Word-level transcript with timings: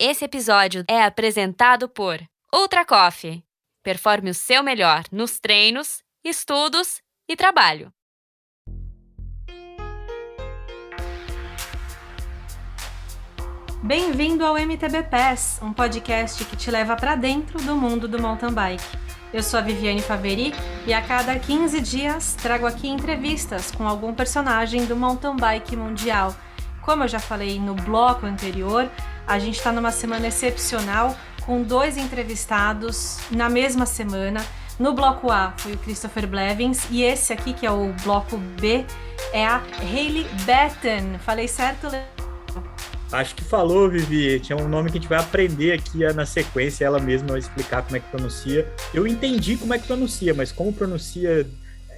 Esse 0.00 0.26
episódio 0.26 0.84
é 0.86 1.02
apresentado 1.02 1.88
por 1.88 2.20
Ultra 2.54 2.84
Coffee. 2.84 3.42
Performe 3.82 4.30
o 4.30 4.34
seu 4.34 4.62
melhor 4.62 5.02
nos 5.10 5.40
treinos, 5.40 6.04
estudos 6.24 7.02
e 7.28 7.34
trabalho. 7.34 7.92
Bem-vindo 13.82 14.46
ao 14.46 14.56
MTB 14.56 15.02
Pass, 15.10 15.58
um 15.60 15.72
podcast 15.72 16.44
que 16.44 16.54
te 16.54 16.70
leva 16.70 16.94
para 16.94 17.16
dentro 17.16 17.60
do 17.60 17.74
mundo 17.74 18.06
do 18.06 18.22
mountain 18.22 18.52
bike. 18.52 18.84
Eu 19.32 19.42
sou 19.42 19.58
a 19.58 19.62
Viviane 19.64 20.00
Faveri 20.00 20.52
e 20.86 20.94
a 20.94 21.02
cada 21.02 21.36
15 21.36 21.80
dias 21.80 22.36
trago 22.40 22.66
aqui 22.68 22.86
entrevistas 22.86 23.72
com 23.72 23.88
algum 23.88 24.14
personagem 24.14 24.86
do 24.86 24.94
mountain 24.94 25.34
bike 25.34 25.74
mundial. 25.74 26.36
Como 26.82 27.02
eu 27.02 27.08
já 27.08 27.18
falei 27.18 27.58
no 27.58 27.74
bloco 27.74 28.26
anterior, 28.26 28.88
a 29.28 29.38
gente 29.38 29.58
está 29.58 29.70
numa 29.70 29.92
semana 29.92 30.26
excepcional 30.26 31.14
com 31.44 31.62
dois 31.62 31.98
entrevistados 31.98 33.18
na 33.30 33.50
mesma 33.50 33.84
semana. 33.84 34.44
No 34.78 34.94
bloco 34.94 35.30
A 35.30 35.52
foi 35.58 35.74
o 35.74 35.78
Christopher 35.78 36.26
Blevins 36.26 36.86
e 36.90 37.02
esse 37.02 37.32
aqui, 37.32 37.52
que 37.52 37.66
é 37.66 37.70
o 37.70 37.92
bloco 38.02 38.38
B, 38.58 38.86
é 39.32 39.46
a 39.46 39.62
Hayley 39.82 40.26
Batten. 40.46 41.18
Falei 41.18 41.46
certo, 41.46 41.88
Leandro? 41.88 42.08
Acho 43.12 43.34
que 43.34 43.44
falou, 43.44 43.88
Vivi. 43.88 44.40
Tinha 44.40 44.56
um 44.56 44.68
nome 44.68 44.90
que 44.90 44.98
a 44.98 45.00
gente 45.00 45.08
vai 45.08 45.18
aprender 45.18 45.72
aqui 45.72 45.98
na 46.14 46.24
sequência, 46.24 46.84
ela 46.84 46.98
mesma 46.98 47.28
vai 47.28 47.38
explicar 47.38 47.82
como 47.82 47.96
é 47.96 48.00
que 48.00 48.08
pronuncia. 48.08 48.70
Eu 48.94 49.06
entendi 49.06 49.56
como 49.56 49.74
é 49.74 49.78
que 49.78 49.86
pronuncia, 49.86 50.32
mas 50.32 50.52
como 50.52 50.72
pronuncia 50.72 51.46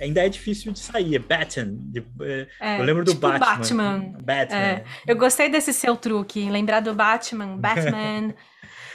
ainda 0.01 0.25
é 0.25 0.29
difícil 0.29 0.73
de 0.73 0.79
sair. 0.79 1.15
É 1.15 1.19
Batman. 1.19 1.79
É, 2.61 2.81
eu 2.81 2.85
lembro 2.85 3.05
do 3.05 3.13
tipo 3.13 3.21
Batman. 3.21 3.47
Batman. 3.47 4.13
Batman. 4.23 4.59
É, 4.59 4.85
eu 5.07 5.17
gostei 5.17 5.49
desse 5.49 5.73
seu 5.73 5.97
truque, 5.97 6.49
lembrar 6.51 6.81
do 6.81 6.95
Batman, 6.95 7.57
Batman. 7.61 8.35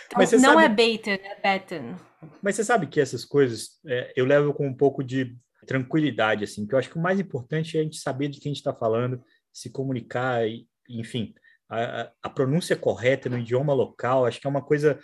Então, 0.08 0.40
não 0.40 0.60
sabe... 0.60 0.64
é 0.64 0.70
Baton, 0.70 1.12
é 1.12 1.40
Baton. 1.42 1.96
Mas 2.42 2.56
você 2.56 2.64
sabe 2.64 2.88
que 2.88 3.00
essas 3.00 3.24
coisas 3.24 3.80
é, 3.86 4.14
eu 4.16 4.26
levo 4.26 4.54
com 4.54 4.68
um 4.68 4.74
pouco 4.74 5.04
de 5.04 5.36
tranquilidade, 5.66 6.44
assim, 6.44 6.66
que 6.66 6.74
eu 6.74 6.80
acho 6.80 6.90
que 6.90 6.98
o 6.98 7.02
mais 7.02 7.20
importante 7.20 7.78
é 7.78 7.82
a 7.82 7.84
gente 7.84 7.98
saber 7.98 8.28
de 8.28 8.40
quem 8.40 8.52
a 8.52 8.54
gente 8.54 8.62
está 8.62 8.74
falando, 8.74 9.22
se 9.52 9.70
comunicar, 9.70 10.48
e, 10.48 10.68
enfim, 10.88 11.34
a, 11.70 12.12
a 12.22 12.30
pronúncia 12.30 12.76
correta 12.76 13.30
no 13.30 13.40
idioma 13.40 13.74
local, 13.74 14.26
acho 14.26 14.40
que 14.40 14.48
é 14.48 14.50
uma 14.50 14.62
coisa, 14.62 15.00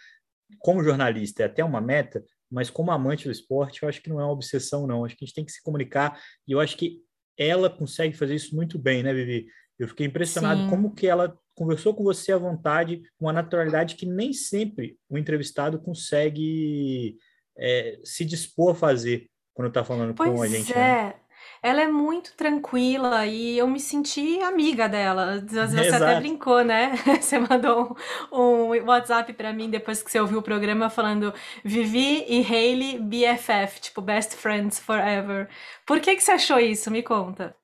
como 0.59 0.83
jornalista, 0.83 1.43
é 1.43 1.45
até 1.47 1.63
uma 1.63 1.81
meta, 1.81 2.23
mas 2.51 2.69
como 2.69 2.91
amante 2.91 3.25
do 3.25 3.31
esporte, 3.31 3.81
eu 3.81 3.89
acho 3.89 4.01
que 4.01 4.09
não 4.09 4.19
é 4.19 4.23
uma 4.23 4.33
obsessão, 4.33 4.85
não. 4.85 5.05
Acho 5.05 5.15
que 5.15 5.23
a 5.23 5.25
gente 5.25 5.35
tem 5.35 5.45
que 5.45 5.51
se 5.51 5.63
comunicar 5.63 6.21
e 6.47 6.51
eu 6.51 6.59
acho 6.59 6.75
que 6.75 6.99
ela 7.37 7.69
consegue 7.69 8.15
fazer 8.15 8.35
isso 8.35 8.55
muito 8.55 8.77
bem, 8.77 9.01
né, 9.01 9.13
Vivi? 9.13 9.47
Eu 9.79 9.87
fiquei 9.87 10.05
impressionado 10.05 10.63
Sim. 10.63 10.69
como 10.69 10.93
que 10.93 11.07
ela 11.07 11.35
conversou 11.55 11.93
com 11.93 12.03
você 12.03 12.31
à 12.31 12.37
vontade, 12.37 13.01
com 13.17 13.25
uma 13.25 13.33
naturalidade 13.33 13.95
que 13.95 14.05
nem 14.05 14.33
sempre 14.33 14.97
o 15.09 15.17
entrevistado 15.17 15.79
consegue 15.79 17.17
é, 17.57 17.99
se 18.03 18.25
dispor 18.25 18.71
a 18.71 18.75
fazer 18.75 19.27
quando 19.53 19.69
está 19.69 19.83
falando 19.83 20.13
pois 20.13 20.29
com 20.29 20.41
a 20.41 20.47
gente. 20.47 20.73
É. 20.73 20.75
Né? 20.75 21.15
Ela 21.63 21.83
é 21.83 21.87
muito 21.87 22.33
tranquila 22.35 23.27
e 23.27 23.55
eu 23.55 23.67
me 23.67 23.79
senti 23.79 24.41
amiga 24.41 24.89
dela. 24.89 25.39
Você 25.47 25.59
Exato. 25.59 26.03
até 26.03 26.19
brincou, 26.19 26.63
né? 26.63 26.93
Você 27.21 27.37
mandou 27.37 27.95
um, 28.31 28.73
um 28.73 28.85
WhatsApp 28.87 29.31
para 29.33 29.53
mim 29.53 29.69
depois 29.69 30.01
que 30.01 30.09
você 30.09 30.19
ouviu 30.19 30.39
o 30.39 30.43
programa 30.43 30.89
falando 30.89 31.31
Vivi 31.63 32.25
e 32.27 32.41
Hayley 32.41 32.99
BFF, 32.99 33.79
tipo 33.79 34.01
Best 34.01 34.35
Friends 34.35 34.79
Forever. 34.79 35.49
Por 35.85 35.99
que, 35.99 36.15
que 36.15 36.23
você 36.23 36.31
achou 36.31 36.59
isso? 36.59 36.89
Me 36.89 37.03
conta. 37.03 37.55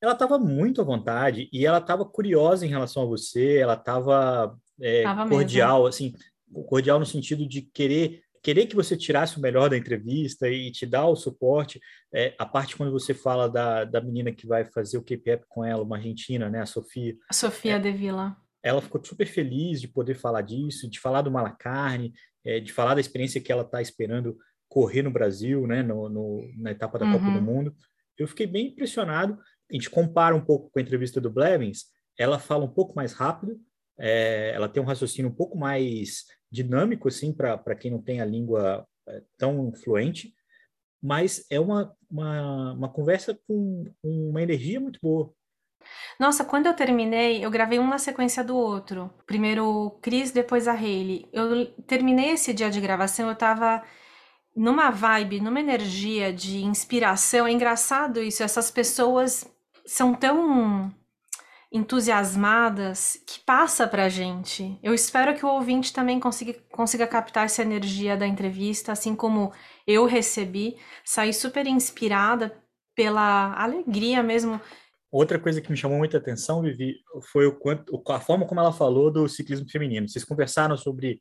Ela 0.00 0.12
estava 0.12 0.38
muito 0.38 0.80
à 0.80 0.84
vontade 0.84 1.48
e 1.52 1.66
ela 1.66 1.78
estava 1.78 2.04
curiosa 2.04 2.64
em 2.64 2.68
relação 2.68 3.02
a 3.02 3.06
você, 3.06 3.58
ela 3.58 3.74
estava 3.74 4.56
é, 4.80 5.02
cordial, 5.28 5.84
mesmo. 5.84 5.88
assim, 5.88 6.14
cordial 6.68 7.00
no 7.00 7.04
sentido 7.04 7.46
de 7.46 7.62
querer 7.62 8.22
querer 8.42 8.66
que 8.66 8.76
você 8.76 8.96
tirasse 8.96 9.38
o 9.38 9.40
melhor 9.40 9.68
da 9.68 9.76
entrevista 9.76 10.48
e 10.48 10.70
te 10.70 10.86
dar 10.86 11.06
o 11.06 11.16
suporte. 11.16 11.80
É, 12.12 12.34
a 12.38 12.46
parte 12.46 12.76
quando 12.76 12.92
você 12.92 13.12
fala 13.12 13.48
da, 13.48 13.84
da 13.84 14.00
menina 14.00 14.32
que 14.32 14.46
vai 14.46 14.64
fazer 14.64 14.98
o 14.98 15.02
K-pop 15.02 15.44
com 15.48 15.64
ela, 15.64 15.82
uma 15.82 15.96
argentina, 15.96 16.48
né, 16.48 16.60
a 16.60 16.66
Sofia. 16.66 17.14
A 17.28 17.34
Sofia 17.34 17.76
é, 17.76 17.78
de 17.78 17.92
Vila. 17.92 18.36
Ela 18.62 18.80
ficou 18.80 19.02
super 19.04 19.26
feliz 19.26 19.80
de 19.80 19.88
poder 19.88 20.14
falar 20.14 20.42
disso, 20.42 20.88
de 20.88 21.00
falar 21.00 21.22
do 21.22 21.30
Malacarne, 21.30 22.12
é, 22.44 22.60
de 22.60 22.72
falar 22.72 22.94
da 22.94 23.00
experiência 23.00 23.40
que 23.40 23.52
ela 23.52 23.62
está 23.62 23.80
esperando 23.80 24.36
correr 24.68 25.02
no 25.02 25.10
Brasil, 25.10 25.66
né, 25.66 25.82
no, 25.82 26.08
no 26.08 26.50
na 26.56 26.70
etapa 26.70 26.98
da 26.98 27.04
uhum. 27.04 27.12
Copa 27.12 27.24
do 27.24 27.38
uhum. 27.38 27.42
Mundo. 27.42 27.74
Eu 28.16 28.28
fiquei 28.28 28.46
bem 28.46 28.68
impressionado. 28.68 29.38
A 29.70 29.74
gente 29.74 29.90
compara 29.90 30.34
um 30.34 30.44
pouco 30.44 30.70
com 30.70 30.78
a 30.78 30.82
entrevista 30.82 31.20
do 31.20 31.30
Blevins, 31.30 31.84
ela 32.18 32.38
fala 32.38 32.64
um 32.64 32.72
pouco 32.72 32.94
mais 32.94 33.12
rápido, 33.12 33.58
é, 34.00 34.52
ela 34.54 34.68
tem 34.68 34.82
um 34.82 34.86
raciocínio 34.86 35.30
um 35.30 35.34
pouco 35.34 35.56
mais 35.58 36.24
dinâmico, 36.50 37.06
assim, 37.06 37.32
para 37.32 37.74
quem 37.74 37.90
não 37.90 38.00
tem 38.00 38.20
a 38.20 38.24
língua 38.24 38.86
é, 39.06 39.22
tão 39.36 39.72
fluente, 39.74 40.34
mas 41.02 41.44
é 41.50 41.60
uma, 41.60 41.94
uma, 42.10 42.72
uma 42.72 42.88
conversa 42.88 43.38
com, 43.46 43.84
uma 44.02 44.42
energia 44.42 44.80
muito 44.80 44.98
boa. 45.02 45.32
Nossa, 46.18 46.44
quando 46.44 46.66
eu 46.66 46.74
terminei, 46.74 47.44
eu 47.44 47.50
gravei 47.50 47.78
um 47.78 47.86
na 47.86 47.98
sequência 47.98 48.44
do 48.44 48.56
outro. 48.56 49.10
Primeiro 49.26 49.64
o 49.64 49.90
Chris, 49.90 50.30
depois 50.30 50.68
a 50.68 50.72
Hayley. 50.72 51.26
Eu 51.32 51.66
terminei 51.86 52.30
esse 52.30 52.52
dia 52.52 52.70
de 52.70 52.80
gravação, 52.80 53.28
eu 53.28 53.36
tava 53.36 53.82
numa 54.54 54.90
vibe, 54.90 55.40
numa 55.40 55.60
energia 55.60 56.32
de 56.32 56.62
inspiração. 56.62 57.46
É 57.46 57.52
engraçado 57.52 58.20
isso, 58.20 58.42
essas 58.42 58.70
pessoas 58.70 59.46
são 59.86 60.14
tão 60.14 60.94
entusiasmadas 61.72 63.22
que 63.26 63.40
passa 63.40 63.86
para 63.86 64.06
a 64.06 64.08
gente. 64.08 64.78
Eu 64.82 64.92
espero 64.92 65.36
que 65.36 65.46
o 65.46 65.48
ouvinte 65.48 65.92
também 65.92 66.18
consiga, 66.18 66.54
consiga 66.72 67.06
captar 67.06 67.44
essa 67.44 67.62
energia 67.62 68.16
da 68.16 68.26
entrevista, 68.26 68.92
assim 68.92 69.14
como 69.14 69.52
eu 69.86 70.04
recebi, 70.04 70.76
saí 71.04 71.32
super 71.32 71.66
inspirada 71.66 72.52
pela 72.94 73.54
alegria 73.54 74.22
mesmo. 74.22 74.60
Outra 75.12 75.38
coisa 75.38 75.60
que 75.60 75.70
me 75.70 75.76
chamou 75.76 75.98
muita 75.98 76.18
atenção, 76.18 76.62
Vivi, 76.62 76.96
foi 77.32 77.46
o 77.46 77.56
quanto, 77.56 78.02
a 78.08 78.20
forma 78.20 78.46
como 78.46 78.60
ela 78.60 78.72
falou 78.72 79.10
do 79.10 79.28
ciclismo 79.28 79.68
feminino. 79.68 80.08
Vocês 80.08 80.24
conversaram 80.24 80.76
sobre 80.76 81.20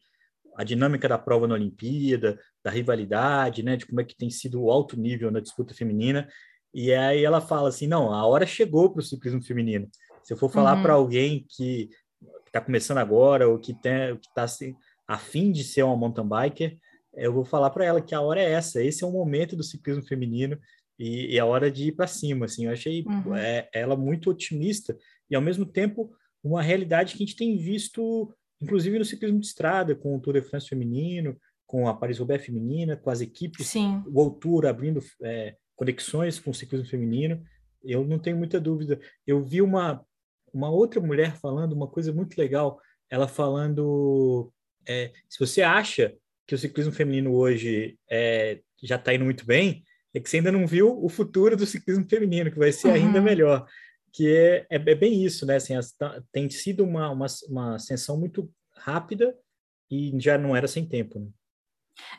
a 0.56 0.64
dinâmica 0.64 1.08
da 1.08 1.18
prova 1.18 1.48
na 1.48 1.54
Olimpíada, 1.54 2.40
da 2.64 2.70
rivalidade, 2.70 3.64
né, 3.64 3.78
de 3.78 3.86
como 3.86 4.02
é 4.02 4.04
que 4.04 4.16
tem 4.16 4.30
sido 4.30 4.62
o 4.62 4.72
alto 4.72 5.00
nível 5.00 5.31
na 5.31 5.40
disputa 5.40 5.74
feminina. 5.74 6.28
E 6.74 6.94
aí 6.94 7.24
ela 7.24 7.40
fala 7.40 7.70
assim, 7.70 7.88
não, 7.88 8.14
a 8.14 8.26
hora 8.26 8.46
chegou 8.46 8.92
para 8.92 9.00
o 9.00 9.04
ciclismo 9.04 9.42
feminino. 9.42 9.88
Se 10.24 10.34
eu 10.34 10.38
for 10.38 10.50
falar 10.50 10.78
uhum. 10.78 10.84
para 10.84 10.94
alguém 10.94 11.46
que 11.50 11.90
está 12.46 12.62
começando 12.62 12.97
agora 12.97 13.47
ou 13.47 13.59
que 13.59 13.72
está 13.72 14.44
assim, 14.44 14.75
a 15.07 15.18
fim 15.18 15.52
de 15.52 15.63
ser 15.63 15.84
uma 15.84 15.96
mountain 15.96 16.28
biker, 16.28 16.78
eu 17.13 17.34
vou 17.34 17.44
falar 17.44 17.69
para 17.72 17.85
ela 17.85 18.02
que 18.02 18.13
a 18.13 18.22
hora 18.22 18.41
é 18.41 18.52
essa, 18.52 18.84
esse 18.84 19.03
é 19.03 19.07
o 19.07 19.12
momento 19.12 19.56
do 19.56 19.63
ciclismo 19.63 20.06
feminino 20.06 20.57
e, 20.97 21.34
e 21.34 21.40
a 21.40 21.46
hora 21.46 21.72
de 21.72 21.88
ir 21.88 21.91
para 21.94 22.07
cima. 22.07 22.46
Assim, 22.46 22.66
eu 22.66 22.72
achei 22.72 23.03
uhum. 23.03 23.35
é, 23.35 23.69
ela 23.74 23.96
muito 23.96 24.30
otimista 24.30 24.97
e 25.30 25.35
ao 25.35 25.41
mesmo 25.41 25.66
tempo 25.66 26.12
uma 26.44 26.62
realidade 26.62 27.16
que 27.16 27.24
a 27.24 27.25
gente 27.25 27.36
tem 27.36 27.57
visto, 27.57 28.34
inclusive 28.62 28.97
no 28.97 29.06
ciclismo 29.06 29.40
de 29.40 29.46
estrada, 29.46 29.96
com 29.96 30.16
o 30.16 30.19
Tour 30.19 30.34
de 30.34 30.41
France 30.41 30.68
feminino, 30.68 31.38
com 31.66 31.88
a 31.88 31.94
Paris-Roubaix 31.94 32.46
feminina, 32.46 32.96
com 32.96 33.09
as 33.09 33.22
equipes, 33.22 33.68
Sim. 33.68 34.03
o 34.07 34.19
Altura 34.19 34.69
abrindo 34.69 35.01
é, 35.22 35.56
conexões 35.75 36.40
com 36.40 36.51
o 36.51 36.53
ciclismo 36.53 36.88
feminino. 36.88 37.44
Eu 37.84 38.06
não 38.06 38.19
tenho 38.19 38.38
muita 38.38 38.59
dúvida. 38.59 39.00
Eu 39.25 39.44
vi 39.44 39.62
uma 39.62 40.03
uma 40.54 40.70
outra 40.70 41.00
mulher 41.00 41.36
falando 41.36 41.74
uma 41.74 41.88
coisa 41.88 42.12
muito 42.14 42.38
legal. 42.38 42.80
Ela 43.10 43.28
falando: 43.28 44.52
é, 44.88 45.12
se 45.28 45.40
você 45.40 45.62
acha 45.62 46.16
que 46.48 46.56
o 46.56 46.58
ciclismo 46.58 46.92
feminino 46.92 47.34
hoje 47.34 47.98
é, 48.10 48.60
já 48.82 48.96
está 48.96 49.14
indo 49.14 49.26
muito 49.26 49.46
bem, 49.46 49.84
é 50.14 50.20
que 50.20 50.30
você 50.30 50.38
ainda 50.38 50.52
não 50.52 50.66
viu 50.66 51.04
o 51.04 51.10
futuro 51.10 51.56
do 51.56 51.66
ciclismo 51.66 52.08
feminino, 52.10 52.52
que 52.52 52.58
vai 52.58 52.72
ser 52.72 52.88
uhum. 52.88 52.94
ainda 52.96 53.22
melhor. 53.22 53.68
Que 54.12 54.36
é, 54.36 54.68
é, 54.70 54.76
é, 54.76 54.96
bem 54.96 55.24
isso, 55.24 55.46
né? 55.46 55.58
Assim, 55.58 55.74
tem 56.32 56.50
sido 56.50 56.84
uma, 56.84 57.12
uma, 57.12 57.28
uma 57.48 57.76
ascensão 57.76 58.18
muito 58.18 58.52
rápida 58.76 59.36
e 59.90 60.12
já 60.19 60.38
não 60.38 60.56
era 60.56 60.68
sem 60.68 60.88
tempo. 60.88 61.19
Né? 61.19 61.28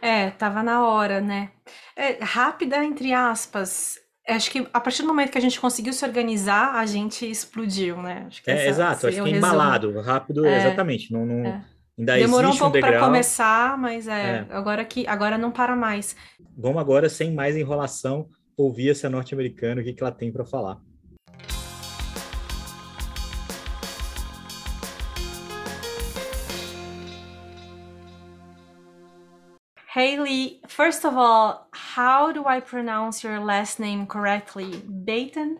É, 0.01 0.31
tava 0.31 0.63
na 0.63 0.87
hora, 0.87 1.21
né? 1.21 1.51
É, 1.97 2.23
rápida, 2.23 2.85
entre 2.85 3.13
aspas 3.13 3.99
acho 4.33 4.51
que 4.51 4.67
a 4.73 4.81
partir 4.81 5.03
do 5.03 5.09
momento 5.09 5.31
que 5.31 5.39
a 5.39 5.41
gente 5.41 5.61
conseguiu 5.61 5.93
se 5.93 6.05
organizar, 6.05 6.75
a 6.75 6.87
gente 6.87 7.29
explodiu, 7.29 8.01
né? 8.03 8.27
Acho 8.27 8.43
é, 8.47 8.69
exato, 8.69 9.07
acho 9.07 9.23
que 9.23 9.29
é 9.29 9.37
embalado, 9.37 10.01
rápido, 10.01 10.45
é, 10.47 10.59
exatamente. 10.59 11.13
Não, 11.13 11.25
não, 11.25 11.45
é. 11.45 11.65
Ainda 11.99 12.17
Demorou 12.17 12.53
um 12.53 12.57
pouco 12.57 12.79
um 12.79 12.81
para 12.81 12.99
começar, 12.99 13.77
mas 13.77 14.09
é, 14.09 14.13
é, 14.13 14.47
agora 14.51 14.85
que 14.85 15.07
agora 15.07 15.37
não 15.37 15.51
para 15.51 15.77
mais. 15.77 16.17
Vamos 16.57 16.81
agora, 16.81 17.09
sem 17.11 17.33
mais 17.33 17.57
enrolação, 17.57 18.27
ouvir 18.57 18.91
essa 18.91 19.09
norte-americana, 19.11 19.81
o 19.81 19.85
que, 19.85 19.93
que 19.93 20.03
ela 20.03 20.13
tem 20.13 20.33
para 20.33 20.45
falar. 20.45 20.79
Haley, 30.01 30.63
first 30.67 31.05
of 31.05 31.15
all, 31.19 31.69
how 31.73 32.33
do 32.33 32.47
I 32.47 32.61
pronounce 32.61 33.23
your 33.23 33.39
last 33.39 33.79
name 33.79 34.07
correctly? 34.07 34.83
Baton? 34.89 35.59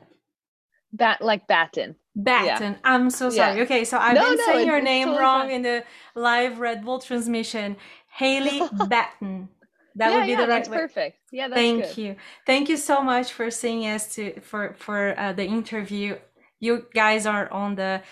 Bat 0.95 1.21
like 1.21 1.47
Batten. 1.47 1.97
Batten. 2.17 2.73
Yeah. 2.73 2.79
I'm 2.83 3.11
so 3.11 3.29
sorry. 3.29 3.59
Yeah. 3.59 3.63
Okay, 3.65 3.85
so 3.85 3.99
I've 3.99 4.15
no, 4.15 4.31
been 4.31 4.39
no, 4.39 4.47
saying 4.47 4.67
your 4.67 4.81
name 4.81 5.09
totally 5.09 5.23
wrong 5.23 5.47
fine. 5.49 5.57
in 5.57 5.63
the 5.63 5.85
live 6.15 6.59
Red 6.59 6.83
Bull 6.87 7.01
transmission. 7.01 7.77
Haley 8.15 8.63
Batten. 8.89 9.51
That 9.97 10.11
yeah, 10.11 10.17
would 10.17 10.27
be 10.27 10.35
the 10.35 10.39
right 10.39 10.49
that's 10.49 10.71
way. 10.71 10.79
perfect. 10.79 11.19
Yeah, 11.31 11.49
Thank 11.49 11.85
good. 11.85 11.99
you. 11.99 12.17
Thank 12.47 12.71
you 12.71 12.79
so 12.79 13.03
much 13.03 13.33
for 13.33 13.51
saying 13.51 13.83
yes 13.83 14.15
to 14.15 14.41
for 14.41 14.75
for 14.79 15.15
uh, 15.19 15.35
the 15.35 15.45
interview. 15.45 16.17
You 16.61 16.87
guys 16.95 17.27
are 17.27 17.53
on 17.53 17.75
the 17.75 18.03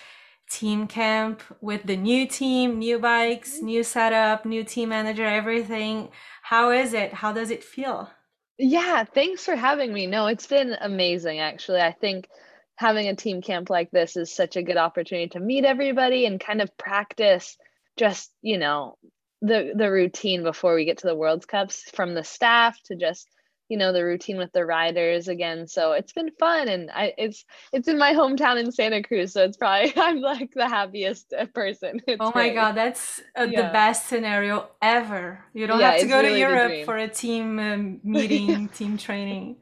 team 0.51 0.87
camp 0.87 1.43
with 1.61 1.85
the 1.85 1.97
new 1.97 2.27
team, 2.27 2.79
new 2.79 2.99
bikes, 2.99 3.57
mm-hmm. 3.57 3.67
new 3.67 3.83
setup, 3.83 4.45
new 4.45 4.65
team 4.65 4.91
manager, 4.91 5.27
everything. 5.27 6.09
How 6.43 6.71
is 6.71 6.95
it? 6.95 7.13
How 7.13 7.33
does 7.33 7.51
it 7.51 7.63
feel? 7.63 8.11
Yeah, 8.59 9.05
thanks 9.05 9.45
for 9.45 9.55
having 9.55 9.93
me. 9.93 10.07
No, 10.07 10.27
it's 10.27 10.47
been 10.47 10.77
amazing 10.81 11.39
actually. 11.39 11.81
I 11.81 11.93
think 11.93 12.29
having 12.77 13.09
a 13.09 13.17
team 13.17 13.43
camp 13.43 13.71
like 13.71 13.91
this 13.91 14.17
is 14.17 14.35
such 14.35 14.57
a 14.57 14.63
good 14.63 14.77
opportunity 14.77 15.29
to 15.31 15.41
meet 15.41 15.65
everybody 15.65 16.27
and 16.27 16.41
kind 16.41 16.61
of 16.61 16.77
practice 16.77 17.57
just, 17.97 18.33
you 18.43 18.59
know, 18.59 18.97
the 19.41 19.73
the 19.77 19.91
routine 19.91 20.43
before 20.43 20.75
we 20.75 20.85
get 20.85 20.99
to 20.99 21.07
the 21.07 21.15
World 21.15 21.47
Cups 21.47 21.83
from 21.95 22.15
the 22.15 22.25
staff 22.25 22.77
to 22.87 22.97
just 22.97 23.29
you 23.69 23.77
know 23.77 23.93
the 23.93 24.05
routine 24.05 24.39
with 24.39 24.53
the 24.53 24.65
riders 24.65 25.29
again. 25.29 25.67
So 25.67 25.93
it's 25.93 26.13
been 26.13 26.31
fun 26.39 26.69
and 26.69 26.91
i 26.91 27.13
it's 27.19 27.45
it's 27.73 27.89
in 27.89 27.99
my 27.99 28.13
hometown 28.13 28.59
in 28.59 28.73
santa 28.73 29.03
cruz 29.03 29.33
so 29.33 29.45
it's 29.45 29.57
probably 29.57 29.93
i'm 29.97 30.21
like 30.21 30.53
the 30.55 30.69
happiest 30.69 31.33
person. 31.55 32.01
It's 32.09 32.19
oh 32.21 32.33
my 32.35 32.49
great. 32.49 32.55
god 32.55 32.73
that's 32.73 33.21
uh, 33.39 33.47
yeah. 33.51 33.63
the 33.63 33.69
best 33.73 34.07
scenario 34.07 34.69
ever. 34.81 35.45
You 35.53 35.67
don't 35.67 35.81
yeah, 35.81 35.93
have 35.93 36.01
to 36.01 36.07
go 36.07 36.21
really 36.21 36.35
to 36.35 36.39
europe 36.39 36.85
for 36.85 36.97
a 36.97 37.09
team 37.09 37.59
um, 37.59 38.01
meeting 38.05 38.69
team 38.69 38.97
training. 38.97 39.57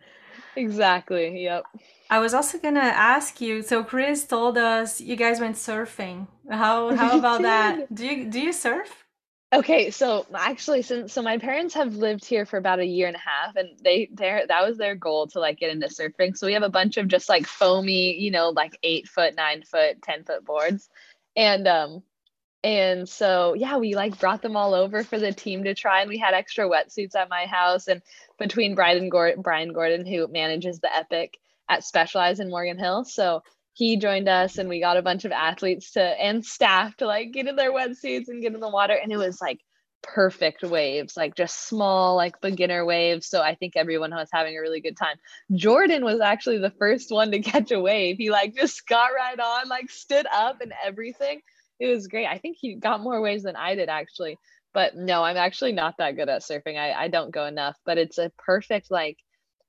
Exactly 0.54 1.42
yep. 1.42 1.64
I 2.08 2.18
was 2.20 2.32
also 2.34 2.58
gonna 2.58 2.80
ask 2.80 3.40
you 3.40 3.62
so 3.62 3.82
chris 3.82 4.24
told 4.24 4.56
us 4.58 5.00
you 5.00 5.16
guys 5.16 5.40
went 5.40 5.56
surfing. 5.56 6.28
How 6.50 6.94
how 6.94 7.18
about 7.18 7.42
that? 7.42 7.92
do 7.94 8.06
you 8.06 8.30
do 8.30 8.40
you 8.40 8.52
surf 8.52 9.05
Okay, 9.56 9.90
so 9.90 10.26
actually, 10.34 10.82
since 10.82 11.14
so 11.14 11.22
my 11.22 11.38
parents 11.38 11.72
have 11.74 11.94
lived 11.96 12.26
here 12.26 12.44
for 12.44 12.58
about 12.58 12.78
a 12.78 12.84
year 12.84 13.06
and 13.06 13.16
a 13.16 13.18
half, 13.18 13.56
and 13.56 13.70
they 13.82 14.10
there 14.12 14.46
that 14.46 14.68
was 14.68 14.76
their 14.76 14.94
goal 14.94 15.28
to 15.28 15.40
like 15.40 15.58
get 15.58 15.70
into 15.70 15.86
surfing. 15.86 16.36
So 16.36 16.46
we 16.46 16.52
have 16.52 16.62
a 16.62 16.68
bunch 16.68 16.98
of 16.98 17.08
just 17.08 17.30
like 17.30 17.46
foamy, 17.46 18.20
you 18.20 18.30
know, 18.30 18.50
like 18.50 18.78
eight 18.82 19.08
foot, 19.08 19.34
nine 19.34 19.62
foot, 19.62 20.02
ten 20.02 20.24
foot 20.24 20.44
boards, 20.44 20.90
and 21.34 21.66
um, 21.66 22.02
and 22.62 23.08
so 23.08 23.54
yeah, 23.54 23.78
we 23.78 23.94
like 23.94 24.20
brought 24.20 24.42
them 24.42 24.58
all 24.58 24.74
over 24.74 25.02
for 25.02 25.18
the 25.18 25.32
team 25.32 25.64
to 25.64 25.74
try, 25.74 26.02
and 26.02 26.10
we 26.10 26.18
had 26.18 26.34
extra 26.34 26.68
wetsuits 26.68 27.14
at 27.14 27.30
my 27.30 27.46
house, 27.46 27.88
and 27.88 28.02
between 28.38 28.74
Brian 28.74 29.08
Gordon, 29.08 29.40
Brian 29.40 29.72
Gordon, 29.72 30.04
who 30.04 30.28
manages 30.28 30.80
the 30.80 30.94
Epic 30.94 31.38
at 31.66 31.82
Specialized 31.82 32.40
in 32.40 32.50
Morgan 32.50 32.78
Hill, 32.78 33.04
so 33.04 33.42
he 33.76 33.98
joined 33.98 34.26
us 34.26 34.56
and 34.56 34.70
we 34.70 34.80
got 34.80 34.96
a 34.96 35.02
bunch 35.02 35.26
of 35.26 35.32
athletes 35.32 35.92
to 35.92 36.00
and 36.00 36.42
staff 36.42 36.96
to 36.96 37.06
like 37.06 37.30
get 37.32 37.46
in 37.46 37.56
their 37.56 37.72
wetsuits 37.72 38.28
and 38.28 38.40
get 38.40 38.54
in 38.54 38.60
the 38.60 38.70
water. 38.70 38.94
And 38.94 39.12
it 39.12 39.18
was 39.18 39.38
like 39.38 39.60
perfect 40.02 40.62
waves 40.62 41.14
like 41.16 41.34
just 41.34 41.68
small 41.68 42.16
like 42.16 42.40
beginner 42.40 42.86
waves. 42.86 43.26
So 43.26 43.42
i 43.42 43.54
think 43.54 43.74
everyone 43.76 44.12
was 44.12 44.30
having 44.32 44.56
a 44.56 44.62
really 44.62 44.80
good 44.80 44.96
time. 44.96 45.16
Jordan 45.52 46.06
was 46.06 46.20
actually 46.20 46.56
the 46.56 46.72
first 46.78 47.10
one 47.10 47.30
to 47.32 47.40
catch 47.42 47.70
a 47.70 47.78
wave. 47.78 48.16
He 48.16 48.30
like 48.30 48.54
just 48.54 48.86
got 48.86 49.10
right 49.14 49.38
on 49.38 49.68
like 49.68 49.90
stood 49.90 50.26
up 50.32 50.62
and 50.62 50.72
everything. 50.82 51.42
It 51.78 51.88
was 51.88 52.08
great. 52.08 52.26
I 52.26 52.38
think 52.38 52.56
he 52.58 52.76
got 52.76 53.02
more 53.02 53.20
waves 53.20 53.42
than 53.42 53.56
i 53.56 53.74
did 53.74 53.90
actually. 53.90 54.38
But 54.72 54.96
no 54.96 55.22
i'm 55.22 55.36
actually 55.36 55.72
not 55.72 55.96
that 55.98 56.16
good 56.16 56.30
at 56.30 56.40
surfing. 56.40 56.78
I, 56.78 56.94
I 56.94 57.08
don't 57.08 57.30
go 57.30 57.44
enough. 57.44 57.76
But 57.84 57.98
it's 57.98 58.16
a 58.16 58.32
perfect 58.38 58.90
like 58.90 59.18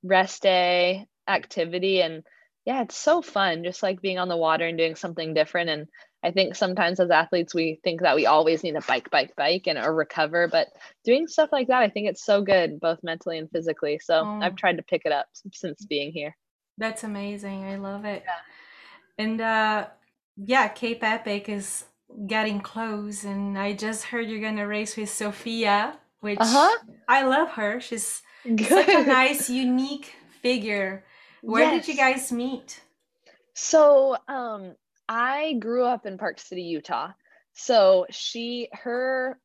rest 0.01 0.43
day 0.43 1.07
activity. 1.27 2.01
And 2.01 2.23
yeah, 2.67 2.81
it's 2.81 2.97
so 2.97 3.21
fun 3.21 3.63
just 3.63 3.81
like 3.81 4.01
being 4.01 4.19
on 4.19 4.27
the 4.27 4.35
water 4.35 4.67
and 4.67 4.77
doing 4.77 4.97
something 4.97 5.33
different. 5.33 5.69
And 5.69 5.87
I 6.21 6.31
think 6.31 6.53
sometimes 6.53 6.99
as 6.99 7.09
athletes, 7.09 7.55
we 7.55 7.79
think 7.81 8.01
that 8.01 8.17
we 8.17 8.25
always 8.25 8.61
need 8.61 8.75
a 8.75 8.81
bike, 8.81 9.09
bike, 9.09 9.33
bike 9.37 9.67
and 9.67 9.79
or 9.79 9.95
recover. 9.95 10.49
But 10.49 10.67
doing 11.05 11.27
stuff 11.27 11.47
like 11.53 11.69
that, 11.69 11.81
I 11.81 11.87
think 11.87 12.09
it's 12.09 12.25
so 12.25 12.41
good, 12.41 12.81
both 12.81 12.99
mentally 13.03 13.37
and 13.37 13.49
physically. 13.49 14.01
So 14.03 14.15
oh. 14.15 14.39
I've 14.41 14.57
tried 14.57 14.75
to 14.75 14.83
pick 14.83 15.03
it 15.05 15.13
up 15.13 15.27
since 15.53 15.85
being 15.85 16.11
here. 16.11 16.35
That's 16.77 17.05
amazing. 17.05 17.63
I 17.63 17.77
love 17.77 18.03
it. 18.03 18.23
Yeah. 18.25 19.23
And 19.23 19.39
uh, 19.39 19.87
yeah, 20.35 20.67
Cape 20.67 21.05
Epic 21.05 21.47
is 21.47 21.85
getting 22.27 22.59
close. 22.59 23.23
And 23.23 23.57
I 23.57 23.71
just 23.71 24.03
heard 24.03 24.27
you're 24.27 24.41
going 24.41 24.57
to 24.57 24.65
race 24.65 24.97
with 24.97 25.09
Sophia, 25.09 25.97
which 26.19 26.37
uh-huh. 26.41 26.79
I 27.07 27.23
love 27.23 27.51
her. 27.51 27.79
She's 27.79 28.23
good. 28.43 28.67
such 28.67 28.89
a 28.89 29.05
nice, 29.05 29.49
unique 29.49 30.15
figure 30.41 31.05
where 31.47 31.63
yes. 31.63 31.85
did 31.85 31.93
you 31.93 31.97
guys 31.97 32.31
meet? 32.31 32.81
So, 33.53 34.17
um, 34.27 34.75
I 35.09 35.53
grew 35.53 35.85
up 35.85 36.05
in 36.05 36.17
Park 36.17 36.39
City, 36.39 36.63
Utah. 36.63 37.11
So 37.53 38.05
she, 38.09 38.69
her 38.73 39.39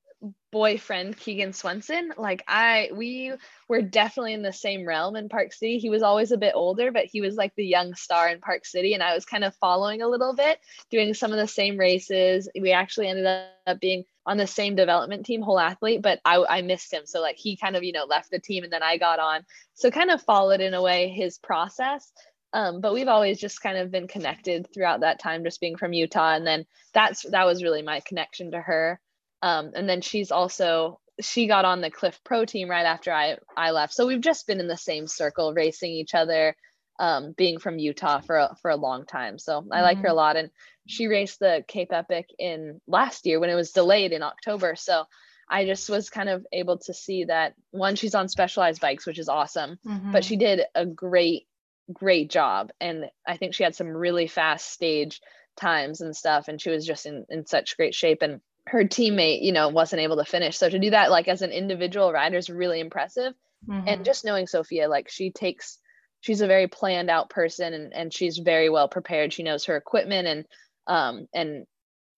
boyfriend 0.50 1.16
Keegan 1.16 1.52
Swenson, 1.52 2.12
like 2.16 2.42
I, 2.46 2.90
we 2.94 3.32
were 3.68 3.82
definitely 3.82 4.34
in 4.34 4.42
the 4.42 4.52
same 4.52 4.86
realm 4.86 5.16
in 5.16 5.28
Park 5.28 5.52
City. 5.52 5.78
He 5.78 5.90
was 5.90 6.02
always 6.02 6.32
a 6.32 6.36
bit 6.36 6.52
older, 6.54 6.92
but 6.92 7.06
he 7.06 7.20
was 7.20 7.36
like 7.36 7.54
the 7.56 7.64
young 7.64 7.94
star 7.94 8.28
in 8.28 8.40
Park 8.40 8.66
City, 8.66 8.94
and 8.94 9.02
I 9.02 9.14
was 9.14 9.24
kind 9.24 9.44
of 9.44 9.54
following 9.56 10.02
a 10.02 10.08
little 10.08 10.34
bit, 10.34 10.58
doing 10.90 11.14
some 11.14 11.32
of 11.32 11.38
the 11.38 11.48
same 11.48 11.78
races. 11.78 12.48
We 12.60 12.72
actually 12.72 13.08
ended 13.08 13.26
up 13.26 13.80
being 13.80 14.04
on 14.24 14.36
the 14.36 14.46
same 14.46 14.76
development 14.76 15.26
team, 15.26 15.42
whole 15.42 15.58
athlete, 15.58 16.02
but 16.02 16.20
I, 16.24 16.44
I 16.48 16.62
missed 16.62 16.92
him. 16.92 17.02
So 17.06 17.20
like 17.20 17.36
he 17.36 17.56
kind 17.56 17.76
of, 17.76 17.82
you 17.82 17.92
know, 17.92 18.04
left 18.04 18.30
the 18.30 18.38
team 18.38 18.64
and 18.64 18.72
then 18.72 18.82
I 18.82 18.96
got 18.96 19.18
on. 19.18 19.44
So 19.74 19.90
kind 19.90 20.10
of 20.10 20.22
followed 20.22 20.60
in 20.60 20.74
a 20.74 20.82
way 20.82 21.08
his 21.08 21.38
process. 21.38 22.12
Um, 22.52 22.80
but 22.80 22.92
we've 22.92 23.08
always 23.08 23.40
just 23.40 23.62
kind 23.62 23.78
of 23.78 23.90
been 23.90 24.06
connected 24.06 24.68
throughout 24.72 25.00
that 25.00 25.18
time, 25.18 25.42
just 25.42 25.60
being 25.60 25.76
from 25.76 25.92
Utah. 25.92 26.34
And 26.34 26.46
then 26.46 26.66
that's 26.92 27.22
that 27.30 27.46
was 27.46 27.62
really 27.62 27.82
my 27.82 28.00
connection 28.00 28.50
to 28.52 28.60
her. 28.60 29.00
Um, 29.40 29.72
and 29.74 29.88
then 29.88 30.02
she's 30.02 30.30
also 30.30 31.00
she 31.20 31.46
got 31.46 31.64
on 31.64 31.80
the 31.80 31.90
Clif 31.90 32.20
Pro 32.24 32.44
team 32.44 32.68
right 32.68 32.86
after 32.86 33.12
I 33.12 33.38
I 33.56 33.70
left. 33.70 33.94
So 33.94 34.06
we've 34.06 34.20
just 34.20 34.46
been 34.46 34.60
in 34.60 34.68
the 34.68 34.76
same 34.76 35.06
circle, 35.06 35.54
racing 35.54 35.92
each 35.92 36.14
other, 36.14 36.54
um, 36.98 37.34
being 37.36 37.58
from 37.58 37.78
Utah 37.78 38.20
for 38.20 38.36
a, 38.36 38.56
for 38.62 38.70
a 38.70 38.76
long 38.76 39.06
time. 39.06 39.38
So 39.38 39.66
I 39.70 39.82
like 39.82 39.98
her 39.98 40.06
a 40.06 40.10
mm-hmm. 40.10 40.16
lot. 40.16 40.36
And 40.36 40.50
she 40.86 41.06
raced 41.06 41.38
the 41.38 41.64
Cape 41.66 41.92
Epic 41.92 42.26
in 42.38 42.80
last 42.86 43.26
year 43.26 43.40
when 43.40 43.50
it 43.50 43.54
was 43.54 43.72
delayed 43.72 44.12
in 44.12 44.22
October. 44.22 44.76
So 44.76 45.04
I 45.48 45.64
just 45.66 45.90
was 45.90 46.10
kind 46.10 46.28
of 46.28 46.46
able 46.52 46.78
to 46.78 46.94
see 46.94 47.24
that 47.24 47.54
one, 47.70 47.96
she's 47.96 48.14
on 48.14 48.28
specialized 48.28 48.80
bikes, 48.80 49.06
which 49.06 49.18
is 49.18 49.28
awesome, 49.28 49.78
mm-hmm. 49.86 50.12
but 50.12 50.24
she 50.24 50.36
did 50.36 50.62
a 50.74 50.86
great, 50.86 51.46
great 51.92 52.30
job. 52.30 52.70
And 52.80 53.06
I 53.26 53.36
think 53.36 53.54
she 53.54 53.64
had 53.64 53.74
some 53.74 53.88
really 53.88 54.28
fast 54.28 54.70
stage 54.70 55.20
times 55.56 56.00
and 56.00 56.16
stuff. 56.16 56.48
And 56.48 56.60
she 56.60 56.70
was 56.70 56.86
just 56.86 57.06
in, 57.06 57.26
in 57.28 57.46
such 57.46 57.76
great 57.76 57.94
shape. 57.94 58.22
And 58.22 58.40
her 58.66 58.84
teammate, 58.84 59.42
you 59.42 59.52
know, 59.52 59.68
wasn't 59.68 60.02
able 60.02 60.16
to 60.16 60.24
finish. 60.24 60.56
So 60.56 60.68
to 60.68 60.78
do 60.78 60.90
that, 60.90 61.10
like 61.10 61.28
as 61.28 61.42
an 61.42 61.50
individual 61.50 62.12
rider, 62.12 62.38
is 62.38 62.48
really 62.48 62.80
impressive. 62.80 63.34
Mm-hmm. 63.68 63.88
And 63.88 64.04
just 64.04 64.24
knowing 64.24 64.46
Sophia, 64.46 64.88
like 64.88 65.08
she 65.08 65.30
takes, 65.30 65.78
she's 66.22 66.40
a 66.40 66.46
very 66.46 66.68
planned 66.68 67.10
out 67.10 67.28
person 67.28 67.74
and, 67.74 67.92
and 67.92 68.14
she's 68.14 68.38
very 68.38 68.70
well 68.70 68.88
prepared. 68.88 69.32
She 69.32 69.42
knows 69.42 69.66
her 69.66 69.76
equipment 69.76 70.26
and 70.26 70.46
um, 70.86 71.28
and 71.34 71.66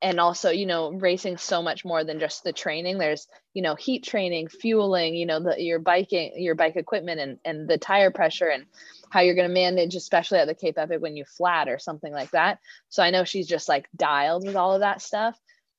and 0.00 0.20
also 0.20 0.50
you 0.50 0.66
know 0.66 0.92
racing 0.92 1.38
so 1.38 1.62
much 1.62 1.84
more 1.84 2.04
than 2.04 2.20
just 2.20 2.44
the 2.44 2.52
training. 2.52 2.98
There's 2.98 3.26
you 3.54 3.62
know 3.62 3.74
heat 3.74 4.04
training 4.04 4.48
fueling 4.48 5.14
you 5.14 5.26
know 5.26 5.40
the 5.40 5.60
your 5.60 5.80
biking 5.80 6.32
your 6.36 6.54
bike 6.54 6.76
equipment 6.76 7.20
and 7.20 7.38
and 7.44 7.68
the 7.68 7.78
tire 7.78 8.10
pressure 8.10 8.48
and 8.48 8.66
how 9.10 9.20
you're 9.20 9.34
going 9.34 9.48
to 9.48 9.54
manage 9.54 9.94
especially 9.94 10.38
at 10.38 10.46
the 10.46 10.54
cape 10.54 10.76
epic 10.76 11.00
when 11.00 11.16
you 11.16 11.24
flat 11.24 11.68
or 11.68 11.78
something 11.78 12.12
like 12.12 12.30
that. 12.30 12.58
So 12.90 13.02
i 13.02 13.10
know 13.10 13.24
she's 13.24 13.48
just 13.48 13.68
like 13.68 13.88
dialed 13.96 14.46
with 14.46 14.56
all 14.56 14.74
of 14.74 14.80
that 14.80 15.02
stuff. 15.02 15.36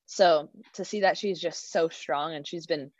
So 0.07 0.49
to 0.73 0.85
see 0.85 1.01
that 1.01 1.17
she's 1.17 1.39
just 1.39 1.71
so 1.71 1.89
strong 1.89 2.33
and 2.33 2.47
she's 2.47 2.65
been 2.65 2.91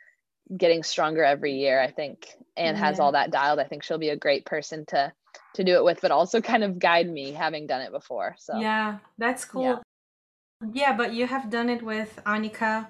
getting 0.56 0.84
stronger 0.84 1.24
every 1.24 1.54
year 1.54 1.82
i 1.82 1.90
think 1.90 2.28
and 2.56 2.78
yeah. 2.78 2.86
has 2.86 3.00
all 3.00 3.14
that 3.14 3.32
dialed 3.32 3.60
i 3.60 3.64
think 3.64 3.84
she'll 3.84 3.98
be 3.98 4.10
a 4.10 4.18
great 4.18 4.46
person 4.46 4.86
to 4.86 5.12
to 5.56 5.64
do 5.64 5.76
it 5.76 5.84
with, 5.84 6.02
but 6.02 6.12
also 6.12 6.42
kind 6.42 6.64
of 6.64 6.80
guide 6.80 7.10
me 7.10 7.32
having 7.32 7.68
done 7.68 7.82
it 7.82 7.92
before. 7.92 8.36
So 8.38 8.60
yeah, 8.60 9.00
that's 9.18 9.46
cool. 9.46 9.64
Yeah, 9.64 9.80
yeah 10.74 10.98
but 10.98 11.14
you 11.14 11.28
have 11.28 11.50
done 11.50 11.70
it 11.70 11.82
with 11.82 12.20
Annika, 12.26 12.88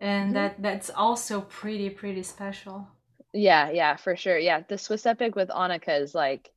and 0.00 0.26
mm-hmm. 0.26 0.34
that 0.34 0.62
that's 0.62 0.90
also 0.90 1.40
pretty 1.40 1.90
pretty 1.90 2.22
special. 2.22 2.88
Yeah, 3.32 3.70
yeah, 3.70 3.96
for 3.96 4.16
sure. 4.16 4.38
Yeah, 4.38 4.62
the 4.68 4.78
Swiss 4.78 5.06
Epic 5.06 5.36
with 5.36 5.48
Annika 5.48 6.00
is 6.00 6.14
like 6.14 6.50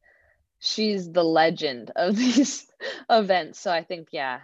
she's 0.60 1.12
the 1.12 1.24
legend 1.24 1.92
of 1.96 2.16
these 2.24 2.68
events. 3.10 3.60
So 3.60 3.72
I 3.72 3.84
think 3.84 4.10
yeah, 4.12 4.40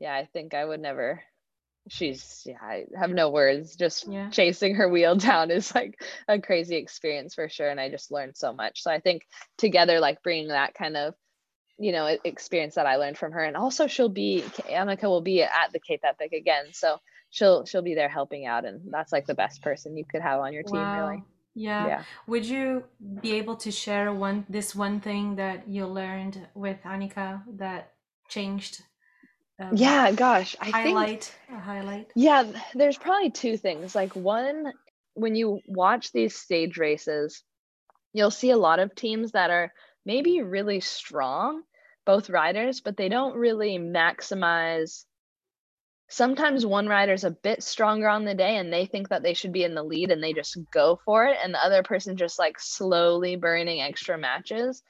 yeah, 0.00 0.14
I 0.14 0.28
think 0.32 0.54
I 0.54 0.64
would 0.64 0.80
never 0.80 1.22
she's 1.88 2.42
yeah 2.46 2.58
i 2.62 2.84
have 2.98 3.10
no 3.10 3.30
words 3.30 3.74
just 3.76 4.06
yeah. 4.08 4.28
chasing 4.30 4.74
her 4.74 4.88
wheel 4.88 5.14
down 5.16 5.50
is 5.50 5.74
like 5.74 6.00
a 6.28 6.38
crazy 6.40 6.76
experience 6.76 7.34
for 7.34 7.48
sure 7.48 7.68
and 7.68 7.80
i 7.80 7.88
just 7.88 8.10
learned 8.10 8.36
so 8.36 8.52
much 8.52 8.82
so 8.82 8.90
i 8.90 9.00
think 9.00 9.26
together 9.56 10.00
like 10.00 10.22
bringing 10.22 10.48
that 10.48 10.74
kind 10.74 10.96
of 10.96 11.14
you 11.78 11.92
know 11.92 12.06
experience 12.24 12.74
that 12.74 12.86
i 12.86 12.96
learned 12.96 13.16
from 13.16 13.32
her 13.32 13.42
and 13.42 13.56
also 13.56 13.86
she'll 13.86 14.08
be 14.08 14.44
Annika 14.70 15.04
will 15.04 15.22
be 15.22 15.42
at 15.42 15.72
the 15.72 15.80
cape 15.80 16.02
epic 16.04 16.32
again 16.32 16.66
so 16.72 16.98
she'll 17.30 17.64
she'll 17.64 17.82
be 17.82 17.94
there 17.94 18.08
helping 18.08 18.46
out 18.46 18.66
and 18.66 18.82
that's 18.90 19.12
like 19.12 19.26
the 19.26 19.34
best 19.34 19.62
person 19.62 19.96
you 19.96 20.04
could 20.04 20.20
have 20.20 20.40
on 20.40 20.52
your 20.52 20.62
team 20.62 20.76
wow. 20.76 21.08
really 21.08 21.22
yeah. 21.54 21.86
yeah. 21.86 22.02
Would 22.26 22.46
you 22.46 22.84
be 23.20 23.32
able 23.32 23.56
to 23.56 23.70
share 23.70 24.12
one 24.12 24.46
this 24.48 24.74
one 24.74 25.00
thing 25.00 25.36
that 25.36 25.68
you 25.68 25.86
learned 25.86 26.46
with 26.54 26.78
Annika 26.84 27.42
that 27.56 27.92
changed 28.28 28.82
um, 29.60 29.76
yeah, 29.76 30.10
gosh, 30.12 30.56
I 30.60 30.70
highlight 30.70 31.24
think 31.24 31.58
a 31.58 31.60
highlight. 31.60 32.10
yeah, 32.14 32.44
there's 32.74 32.96
probably 32.96 33.30
two 33.30 33.56
things. 33.56 33.94
Like 33.94 34.16
one, 34.16 34.72
when 35.14 35.34
you 35.36 35.60
watch 35.66 36.12
these 36.12 36.34
stage 36.34 36.78
races, 36.78 37.42
you'll 38.12 38.30
see 38.30 38.50
a 38.50 38.56
lot 38.56 38.78
of 38.78 38.94
teams 38.94 39.32
that 39.32 39.50
are 39.50 39.72
maybe 40.06 40.40
really 40.42 40.80
strong, 40.80 41.62
both 42.06 42.30
riders, 42.30 42.80
but 42.80 42.96
they 42.96 43.08
don't 43.08 43.36
really 43.36 43.78
maximize. 43.78 45.04
Sometimes 46.08 46.66
one 46.66 46.88
rider's 46.88 47.22
a 47.24 47.30
bit 47.30 47.62
stronger 47.62 48.08
on 48.08 48.24
the 48.24 48.34
day 48.34 48.56
and 48.56 48.72
they 48.72 48.86
think 48.86 49.10
that 49.10 49.22
they 49.22 49.34
should 49.34 49.52
be 49.52 49.62
in 49.62 49.74
the 49.74 49.82
lead 49.82 50.10
and 50.10 50.22
they 50.22 50.32
just 50.32 50.58
go 50.72 50.98
for 51.04 51.26
it. 51.26 51.36
And 51.42 51.54
the 51.54 51.64
other 51.64 51.82
person 51.82 52.16
just 52.16 52.38
like 52.38 52.58
slowly 52.58 53.36
burning 53.36 53.80
extra 53.80 54.18
matches. 54.18 54.82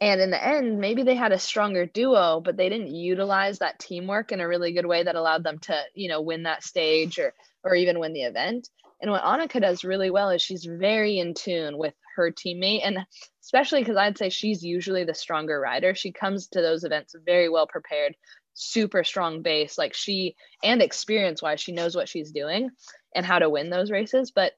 And 0.00 0.20
in 0.20 0.30
the 0.30 0.44
end, 0.44 0.80
maybe 0.80 1.02
they 1.02 1.14
had 1.14 1.32
a 1.32 1.38
stronger 1.38 1.86
duo, 1.86 2.40
but 2.40 2.56
they 2.56 2.68
didn't 2.68 2.94
utilize 2.94 3.58
that 3.58 3.78
teamwork 3.78 4.32
in 4.32 4.40
a 4.40 4.48
really 4.48 4.72
good 4.72 4.86
way 4.86 5.02
that 5.02 5.14
allowed 5.14 5.44
them 5.44 5.58
to, 5.60 5.80
you 5.94 6.08
know, 6.08 6.20
win 6.20 6.44
that 6.44 6.62
stage 6.64 7.18
or 7.18 7.32
or 7.62 7.74
even 7.74 7.98
win 7.98 8.12
the 8.12 8.22
event. 8.22 8.68
And 9.00 9.10
what 9.10 9.22
Annika 9.22 9.60
does 9.60 9.84
really 9.84 10.10
well 10.10 10.30
is 10.30 10.42
she's 10.42 10.64
very 10.64 11.18
in 11.18 11.34
tune 11.34 11.78
with 11.78 11.94
her 12.16 12.30
teammate 12.30 12.80
and 12.84 12.98
especially 13.42 13.80
because 13.80 13.96
I'd 13.96 14.18
say 14.18 14.30
she's 14.30 14.62
usually 14.62 15.04
the 15.04 15.14
stronger 15.14 15.60
rider. 15.60 15.94
She 15.94 16.12
comes 16.12 16.46
to 16.48 16.62
those 16.62 16.84
events 16.84 17.14
very 17.26 17.48
well 17.48 17.66
prepared, 17.66 18.14
super 18.54 19.04
strong 19.04 19.42
base, 19.42 19.76
like 19.76 19.94
she 19.94 20.36
and 20.62 20.80
experience 20.80 21.42
wise, 21.42 21.60
she 21.60 21.72
knows 21.72 21.96
what 21.96 22.08
she's 22.08 22.30
doing 22.30 22.70
and 23.14 23.26
how 23.26 23.38
to 23.38 23.50
win 23.50 23.70
those 23.70 23.90
races, 23.90 24.30
but 24.30 24.52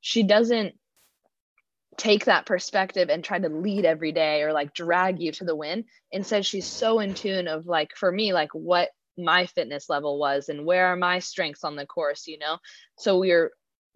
she 0.00 0.22
doesn't 0.22 0.74
take 1.96 2.24
that 2.24 2.46
perspective 2.46 3.08
and 3.10 3.22
try 3.22 3.38
to 3.38 3.48
lead 3.48 3.84
every 3.84 4.12
day 4.12 4.42
or 4.42 4.52
like 4.52 4.74
drag 4.74 5.20
you 5.20 5.32
to 5.32 5.44
the 5.44 5.56
win. 5.56 5.84
Instead, 6.10 6.46
she's 6.46 6.66
so 6.66 7.00
in 7.00 7.14
tune 7.14 7.48
of 7.48 7.66
like 7.66 7.90
for 7.96 8.10
me, 8.10 8.32
like 8.32 8.52
what 8.54 8.90
my 9.18 9.46
fitness 9.46 9.88
level 9.88 10.18
was 10.18 10.48
and 10.48 10.64
where 10.64 10.86
are 10.86 10.96
my 10.96 11.18
strengths 11.18 11.64
on 11.64 11.76
the 11.76 11.86
course, 11.86 12.26
you 12.26 12.38
know? 12.38 12.58
So 12.98 13.18
we 13.18 13.32
are 13.32 13.50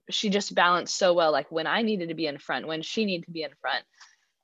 she 0.08 0.30
just 0.30 0.54
balanced 0.54 0.96
so 0.96 1.14
well, 1.14 1.32
like 1.32 1.50
when 1.50 1.66
I 1.66 1.82
needed 1.82 2.10
to 2.10 2.14
be 2.14 2.26
in 2.26 2.38
front, 2.38 2.68
when 2.68 2.82
she 2.82 3.04
needed 3.04 3.24
to 3.26 3.32
be 3.32 3.42
in 3.42 3.50
front. 3.60 3.84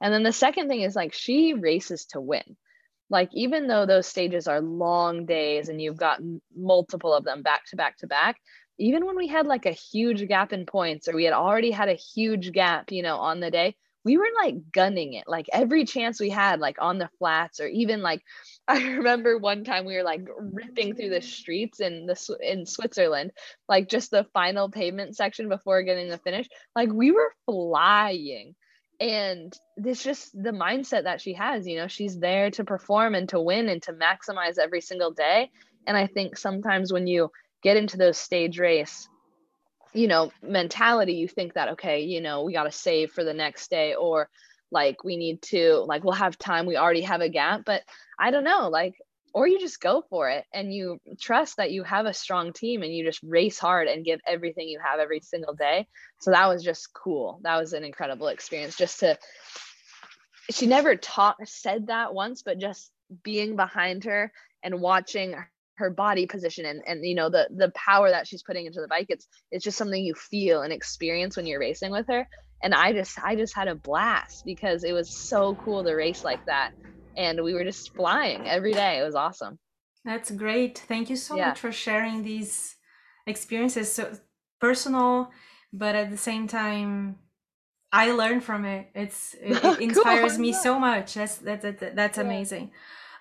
And 0.00 0.12
then 0.12 0.24
the 0.24 0.32
second 0.32 0.68
thing 0.68 0.80
is 0.80 0.96
like 0.96 1.12
she 1.12 1.54
races 1.54 2.06
to 2.06 2.20
win. 2.20 2.56
Like 3.10 3.28
even 3.32 3.68
though 3.68 3.86
those 3.86 4.06
stages 4.06 4.48
are 4.48 4.60
long 4.60 5.26
days 5.26 5.68
and 5.68 5.80
you've 5.80 5.98
got 5.98 6.20
multiple 6.56 7.14
of 7.14 7.24
them 7.24 7.42
back 7.42 7.66
to 7.66 7.76
back 7.76 7.98
to 7.98 8.06
back, 8.06 8.38
even 8.78 9.06
when 9.06 9.16
we 9.16 9.28
had 9.28 9.46
like 9.46 9.66
a 9.66 9.72
huge 9.72 10.26
gap 10.28 10.52
in 10.52 10.66
points 10.66 11.08
or 11.08 11.14
we 11.14 11.24
had 11.24 11.34
already 11.34 11.70
had 11.70 11.88
a 11.88 11.94
huge 11.94 12.52
gap, 12.52 12.90
you 12.90 13.02
know, 13.02 13.16
on 13.16 13.40
the 13.40 13.50
day, 13.50 13.76
we 14.04 14.16
were 14.16 14.28
like 14.42 14.56
gunning 14.72 15.14
it. 15.14 15.24
Like 15.28 15.46
every 15.52 15.84
chance 15.84 16.18
we 16.18 16.30
had 16.30 16.60
like 16.60 16.76
on 16.80 16.98
the 16.98 17.10
flats 17.18 17.60
or 17.60 17.68
even 17.68 18.02
like 18.02 18.22
i 18.68 18.82
remember 18.82 19.38
one 19.38 19.64
time 19.64 19.84
we 19.84 19.96
were 19.96 20.02
like 20.02 20.26
ripping 20.38 20.94
through 20.94 21.10
the 21.10 21.20
streets 21.20 21.80
in 21.80 22.06
the 22.06 22.38
in 22.40 22.64
switzerland 22.64 23.32
like 23.68 23.88
just 23.88 24.10
the 24.10 24.24
final 24.32 24.68
pavement 24.70 25.16
section 25.16 25.48
before 25.48 25.82
getting 25.82 26.08
the 26.08 26.18
finish. 26.18 26.48
Like 26.76 26.90
we 26.92 27.10
were 27.10 27.32
flying. 27.46 28.54
And 29.00 29.52
this 29.76 30.02
just 30.04 30.30
the 30.32 30.52
mindset 30.52 31.04
that 31.04 31.20
she 31.20 31.32
has 31.32 31.66
you 31.66 31.76
know 31.76 31.88
she's 31.88 32.18
there 32.18 32.50
to 32.52 32.64
perform 32.64 33.14
and 33.14 33.28
to 33.30 33.40
win 33.40 33.68
and 33.68 33.82
to 33.82 33.92
maximize 33.92 34.58
every 34.58 34.80
single 34.80 35.10
day. 35.12 35.50
And 35.86 35.96
i 35.96 36.06
think 36.06 36.36
sometimes 36.36 36.92
when 36.92 37.06
you 37.06 37.30
get 37.62 37.76
into 37.76 37.96
those 37.96 38.18
stage 38.18 38.58
race 38.58 39.08
you 39.92 40.08
know 40.08 40.32
mentality 40.42 41.14
you 41.14 41.28
think 41.28 41.54
that 41.54 41.70
okay 41.70 42.02
you 42.02 42.20
know 42.20 42.42
we 42.42 42.52
got 42.52 42.64
to 42.64 42.72
save 42.72 43.10
for 43.10 43.24
the 43.24 43.34
next 43.34 43.70
day 43.70 43.94
or 43.94 44.28
like 44.70 45.04
we 45.04 45.16
need 45.16 45.42
to 45.42 45.84
like 45.86 46.02
we'll 46.02 46.14
have 46.14 46.38
time 46.38 46.66
we 46.66 46.76
already 46.76 47.02
have 47.02 47.20
a 47.20 47.28
gap 47.28 47.62
but 47.64 47.82
i 48.18 48.30
don't 48.30 48.44
know 48.44 48.68
like 48.68 48.94
or 49.34 49.46
you 49.46 49.58
just 49.58 49.80
go 49.80 50.04
for 50.10 50.28
it 50.28 50.44
and 50.52 50.74
you 50.74 50.98
trust 51.20 51.56
that 51.56 51.70
you 51.70 51.82
have 51.82 52.06
a 52.06 52.12
strong 52.12 52.52
team 52.52 52.82
and 52.82 52.94
you 52.94 53.04
just 53.04 53.22
race 53.22 53.58
hard 53.58 53.88
and 53.88 54.04
give 54.04 54.20
everything 54.26 54.68
you 54.68 54.78
have 54.84 55.00
every 55.00 55.20
single 55.20 55.54
day. 55.54 55.86
So 56.20 56.30
that 56.32 56.48
was 56.48 56.62
just 56.62 56.92
cool. 56.92 57.40
That 57.42 57.58
was 57.58 57.72
an 57.72 57.84
incredible 57.84 58.28
experience. 58.28 58.76
Just 58.76 59.00
to 59.00 59.18
she 60.50 60.66
never 60.66 60.96
taught 60.96 61.36
said 61.44 61.86
that 61.86 62.12
once 62.12 62.42
but 62.42 62.58
just 62.58 62.90
being 63.22 63.56
behind 63.56 64.04
her 64.04 64.32
and 64.62 64.80
watching 64.80 65.34
her 65.76 65.90
body 65.90 66.26
position 66.26 66.66
and 66.66 66.82
and 66.86 67.04
you 67.04 67.14
know 67.14 67.28
the 67.28 67.48
the 67.56 67.70
power 67.70 68.10
that 68.10 68.26
she's 68.26 68.42
putting 68.42 68.66
into 68.66 68.80
the 68.80 68.88
bike 68.88 69.06
it's 69.08 69.26
it's 69.50 69.64
just 69.64 69.78
something 69.78 70.04
you 70.04 70.14
feel 70.14 70.62
and 70.62 70.72
experience 70.72 71.36
when 71.36 71.46
you're 71.46 71.60
racing 71.60 71.90
with 71.90 72.06
her. 72.08 72.26
And 72.62 72.74
i 72.74 72.92
just 72.92 73.18
i 73.22 73.34
just 73.34 73.54
had 73.54 73.68
a 73.68 73.74
blast 73.74 74.44
because 74.44 74.84
it 74.84 74.92
was 74.92 75.08
so 75.10 75.54
cool 75.56 75.82
to 75.82 75.92
race 75.94 76.24
like 76.24 76.44
that. 76.46 76.72
And 77.16 77.42
we 77.42 77.54
were 77.54 77.64
just 77.64 77.94
flying 77.94 78.46
every 78.48 78.72
day. 78.72 78.98
It 78.98 79.02
was 79.02 79.14
awesome. 79.14 79.58
That's 80.04 80.30
great. 80.30 80.78
Thank 80.78 81.10
you 81.10 81.16
so 81.16 81.36
yeah. 81.36 81.48
much 81.48 81.60
for 81.60 81.70
sharing 81.70 82.22
these 82.22 82.76
experiences. 83.26 83.92
So 83.92 84.12
personal 84.60 85.30
but 85.72 85.94
at 85.94 86.10
the 86.10 86.16
same 86.16 86.46
time 86.46 87.16
i 87.92 88.10
learned 88.10 88.42
from 88.42 88.64
it. 88.64 88.88
It's 88.94 89.34
it, 89.34 89.62
it 89.62 89.80
inspires 89.88 90.38
me 90.38 90.52
so 90.52 90.78
much. 90.78 91.14
That's 91.14 91.36
that's 91.36 91.62
that's, 91.62 91.94
that's 91.94 92.16
yeah. 92.16 92.22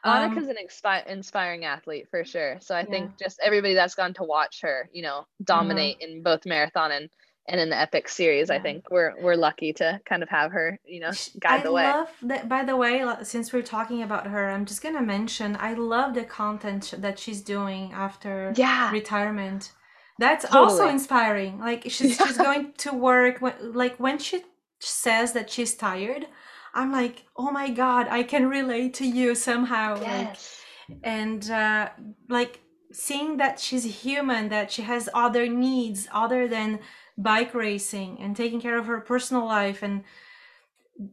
Annika's 0.06 0.46
um, 0.46 0.50
an 0.50 0.56
expi- 0.64 1.06
inspiring 1.08 1.66
athlete 1.66 2.08
for 2.10 2.24
sure. 2.26 2.58
So 2.62 2.76
I 2.76 2.80
yeah. 2.80 2.86
think 2.86 3.18
just 3.18 3.40
everybody 3.44 3.74
that's 3.74 3.96
gone 3.96 4.14
to 4.16 4.24
watch 4.24 4.62
her, 4.62 4.90
you 4.92 5.04
know, 5.04 5.26
dominate 5.44 6.00
mm-hmm. 6.00 6.18
in 6.18 6.24
both 6.24 6.46
marathon 6.46 6.92
and 6.92 7.10
and 7.48 7.60
in 7.60 7.70
the 7.70 7.78
epic 7.78 8.08
series, 8.08 8.50
yeah. 8.50 8.56
I 8.56 8.60
think 8.60 8.90
we're 8.90 9.14
we're 9.22 9.36
lucky 9.36 9.74
to 9.74 10.00
kind 10.06 10.24
of 10.24 10.30
have 10.30 10.52
her, 10.52 10.80
you 10.86 11.00
know, 11.00 11.12
guide 11.40 11.62
I 11.62 11.64
the 11.64 11.72
way. 11.72 11.86
I 11.86 11.92
love 11.92 12.10
that. 12.24 12.50
By 12.50 12.64
the 12.64 12.76
way, 12.76 13.04
since 13.24 13.52
we're 13.52 13.62
talking 13.62 14.02
about 14.04 14.28
her, 14.28 14.50
I'm 14.50 14.66
just 14.66 14.82
gonna 14.82 15.02
mention 15.02 15.58
I 15.60 15.74
love 15.74 16.14
the 16.14 16.24
content 16.24 16.94
that 16.98 17.20
she's 17.20 17.42
doing 17.42 17.94
after 17.94 18.54
yeah. 18.56 18.92
retirement. 18.92 19.72
That's 20.20 20.46
totally. 20.46 20.64
also 20.64 20.88
inspiring. 20.88 21.60
Like 21.60 21.84
she's 21.84 22.18
she's 22.26 22.38
going 22.38 22.74
to 22.78 22.94
work 22.94 23.40
when, 23.40 23.74
like 23.74 23.98
when 23.98 24.20
she 24.20 24.44
says 24.80 25.34
that 25.34 25.50
she's 25.50 25.76
tired 25.76 26.28
I'm 26.74 26.92
like, 26.92 27.26
oh 27.36 27.52
my 27.52 27.70
God, 27.70 28.08
I 28.10 28.24
can 28.24 28.50
relate 28.50 28.94
to 28.96 29.06
you 29.06 29.36
somehow. 29.36 30.00
Yes. 30.02 30.62
Like, 30.90 31.00
and 31.04 31.50
uh, 31.50 31.90
like 32.30 32.62
seeing 32.92 33.38
that 33.38 33.60
she's 33.60 34.04
human, 34.04 34.50
that 34.50 34.72
she 34.72 34.82
has 34.84 35.10
other 35.14 35.48
needs 35.48 36.08
other 36.12 36.48
than 36.48 36.80
bike 37.18 37.54
racing 37.54 38.18
and 38.20 38.36
taking 38.36 38.62
care 38.62 38.78
of 38.78 38.86
her 38.86 39.00
personal 39.00 39.46
life 39.46 39.84
and 39.84 40.04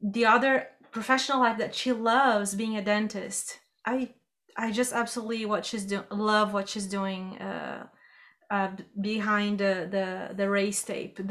the 0.02 0.26
other 0.26 0.68
professional 0.90 1.40
life 1.40 1.58
that 1.58 1.74
she 1.74 1.92
loves 1.92 2.54
being 2.54 2.76
a 2.76 2.82
dentist. 2.82 3.58
I 3.84 4.10
I 4.56 4.72
just 4.72 4.92
absolutely 4.92 5.46
what 5.46 5.64
she's 5.64 5.84
doing 5.84 6.04
love 6.10 6.52
what 6.52 6.68
she's 6.68 6.86
doing 6.86 7.38
uh, 7.38 7.86
uh, 8.50 8.70
behind 9.00 9.58
the, 9.58 9.88
the 9.90 10.34
the 10.34 10.50
race 10.50 10.82
tape 10.82 11.16
the 11.16 11.22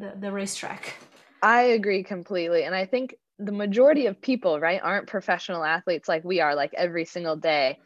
the, 0.00 0.14
the 0.20 0.32
racetrack. 0.32 0.94
I 1.42 1.62
agree 1.62 2.02
completely, 2.02 2.64
and 2.64 2.74
I 2.74 2.86
think 2.86 3.16
the 3.38 3.52
majority 3.52 4.06
of 4.06 4.20
people, 4.20 4.58
right, 4.58 4.80
aren't 4.82 5.08
professional 5.08 5.64
athletes 5.64 6.08
like 6.08 6.24
we 6.24 6.40
are, 6.40 6.54
like 6.54 6.72
every 6.74 7.04
single 7.04 7.36
day 7.36 7.78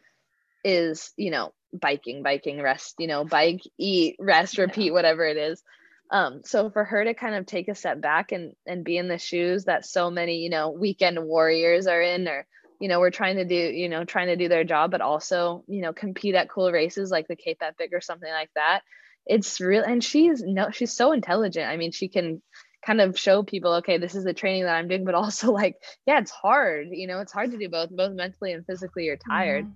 is, 0.63 1.13
you 1.17 1.31
know, 1.31 1.53
biking, 1.73 2.23
biking, 2.23 2.61
rest, 2.61 2.95
you 2.99 3.07
know, 3.07 3.23
bike, 3.23 3.61
eat, 3.77 4.15
rest, 4.19 4.57
repeat, 4.57 4.91
whatever 4.91 5.25
it 5.25 5.37
is. 5.37 5.61
Um, 6.09 6.41
so 6.43 6.69
for 6.69 6.83
her 6.83 7.05
to 7.05 7.13
kind 7.13 7.35
of 7.35 7.45
take 7.45 7.69
a 7.69 7.75
step 7.75 8.01
back 8.01 8.33
and 8.33 8.53
and 8.65 8.83
be 8.83 8.97
in 8.97 9.07
the 9.07 9.17
shoes 9.17 9.65
that 9.65 9.85
so 9.85 10.11
many, 10.11 10.39
you 10.39 10.49
know, 10.49 10.69
weekend 10.71 11.23
warriors 11.23 11.87
are 11.87 12.01
in 12.01 12.27
or 12.27 12.45
you 12.81 12.87
know, 12.87 12.99
we're 12.99 13.11
trying 13.11 13.35
to 13.35 13.45
do, 13.45 13.55
you 13.55 13.89
know, 13.89 14.03
trying 14.05 14.27
to 14.27 14.35
do 14.35 14.49
their 14.49 14.63
job, 14.63 14.89
but 14.89 15.01
also, 15.01 15.63
you 15.67 15.81
know, 15.83 15.93
compete 15.93 16.33
at 16.33 16.49
cool 16.49 16.71
races 16.71 17.11
like 17.11 17.27
the 17.27 17.35
Cape 17.35 17.59
Epic 17.61 17.91
or 17.93 18.01
something 18.01 18.31
like 18.31 18.49
that. 18.55 18.81
It's 19.27 19.61
real 19.61 19.83
and 19.83 20.03
she's 20.03 20.41
no 20.41 20.71
she's 20.71 20.91
so 20.91 21.11
intelligent. 21.11 21.69
I 21.69 21.77
mean, 21.77 21.91
she 21.91 22.07
can 22.07 22.41
kind 22.85 23.01
of 23.01 23.17
show 23.17 23.43
people 23.43 23.73
okay 23.73 23.97
this 23.97 24.15
is 24.15 24.23
the 24.23 24.33
training 24.33 24.63
that 24.63 24.75
i'm 24.75 24.87
doing 24.87 25.05
but 25.05 25.15
also 25.23 25.51
like 25.51 25.75
yeah 26.05 26.19
it's 26.19 26.31
hard 26.31 26.87
you 26.91 27.07
know 27.07 27.19
it's 27.19 27.31
hard 27.31 27.51
to 27.51 27.57
do 27.57 27.69
both 27.69 27.89
both 27.89 28.13
mentally 28.13 28.53
and 28.53 28.65
physically 28.65 29.05
you're 29.05 29.17
tired 29.17 29.65
mm-hmm. 29.65 29.73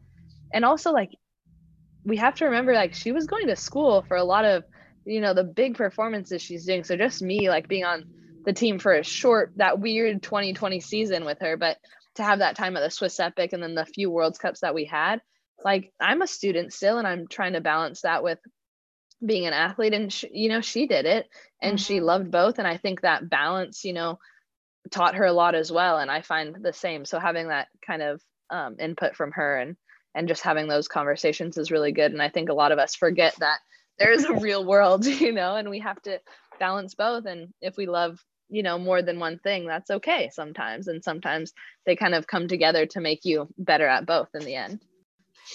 and 0.54 0.66
also 0.66 0.92
like 0.92 1.12
we 2.04 2.18
have 2.18 2.36
to 2.36 2.46
remember 2.46 2.74
like 2.74 2.94
she 2.94 3.12
was 3.12 3.26
going 3.26 3.48
to 3.48 3.56
school 3.56 4.04
for 4.08 4.18
a 4.18 4.24
lot 4.24 4.46
of 4.46 4.64
you 5.06 5.22
know 5.22 5.34
the 5.34 5.44
big 5.44 5.76
performances 5.76 6.42
she's 6.42 6.66
doing 6.66 6.84
so 6.84 6.96
just 6.96 7.22
me 7.22 7.50
like 7.50 7.68
being 7.68 7.86
on 7.86 8.06
the 8.46 8.54
team 8.54 8.78
for 8.78 8.94
a 8.94 9.04
short 9.04 9.54
that 9.56 9.80
weird 9.80 10.22
2020 10.22 10.80
season 10.80 11.26
with 11.26 11.40
her 11.42 11.58
but 11.58 11.78
to 12.16 12.24
have 12.24 12.40
that 12.40 12.56
time 12.56 12.78
at 12.78 12.82
the 12.82 12.90
swiss 12.90 13.20
epic 13.20 13.54
and 13.54 13.62
then 13.62 13.76
the 13.76 13.86
few 13.86 14.10
world 14.10 14.38
cups 14.40 14.62
that 14.62 14.76
we 14.76 14.86
had 14.86 15.22
like 15.64 15.92
i'm 16.00 16.22
a 16.22 16.28
student 16.28 16.74
still 16.74 16.98
and 16.98 17.08
i'm 17.08 17.28
trying 17.28 17.54
to 17.54 17.62
balance 17.62 18.02
that 18.02 18.24
with 18.24 18.40
being 19.26 19.46
an 19.46 19.54
athlete 19.54 19.94
and 19.94 20.12
she, 20.12 20.30
you 20.34 20.50
know 20.50 20.62
she 20.62 20.88
did 20.88 21.06
it 21.06 21.28
and 21.62 21.78
mm-hmm. 21.78 21.84
she 21.84 22.02
loved 22.02 22.32
both 22.32 22.60
and 22.60 22.68
i 22.68 22.78
think 22.78 23.02
that 23.02 23.30
balance 23.30 23.84
you 23.84 23.94
know 23.94 24.20
taught 24.92 25.16
her 25.16 25.26
a 25.26 25.34
lot 25.34 25.56
as 25.56 25.72
well 25.72 25.98
and 25.98 26.12
i 26.12 26.22
find 26.22 26.58
the 26.62 26.74
same 26.74 27.06
so 27.06 27.20
having 27.20 27.48
that 27.48 27.68
kind 27.86 28.02
of 28.02 28.22
um, 28.52 28.76
input 28.80 29.16
from 29.16 29.32
her 29.32 29.58
and 29.58 29.76
and 30.14 30.28
just 30.28 30.44
having 30.44 30.68
those 30.68 30.88
conversations 30.88 31.58
is 31.58 31.72
really 31.72 31.92
good 31.92 32.12
and 32.12 32.22
i 32.22 32.30
think 32.30 32.50
a 32.50 32.54
lot 32.54 32.72
of 32.72 32.80
us 32.80 32.96
forget 32.96 33.36
that 33.40 33.60
there 33.98 34.12
is 34.12 34.26
a 34.26 34.34
real 34.40 34.64
world 34.64 35.06
you 35.06 35.32
know 35.32 35.56
and 35.56 35.70
we 35.70 35.80
have 35.80 36.02
to 36.04 36.20
balance 36.60 36.94
both 36.94 37.26
and 37.26 37.54
if 37.62 37.76
we 37.78 37.88
love 37.88 38.20
you 38.50 38.62
know 38.62 38.78
more 38.78 39.02
than 39.02 39.20
one 39.20 39.40
thing 39.40 39.66
that's 39.66 39.90
okay 39.90 40.30
sometimes 40.32 40.88
and 40.88 41.04
sometimes 41.04 41.52
they 41.88 41.96
kind 41.96 42.14
of 42.14 42.28
come 42.28 42.48
together 42.48 42.86
to 42.86 43.02
make 43.02 43.26
you 43.26 43.48
better 43.58 43.88
at 43.88 44.06
both 44.06 44.30
in 44.36 44.46
the 44.46 44.56
end 44.56 44.80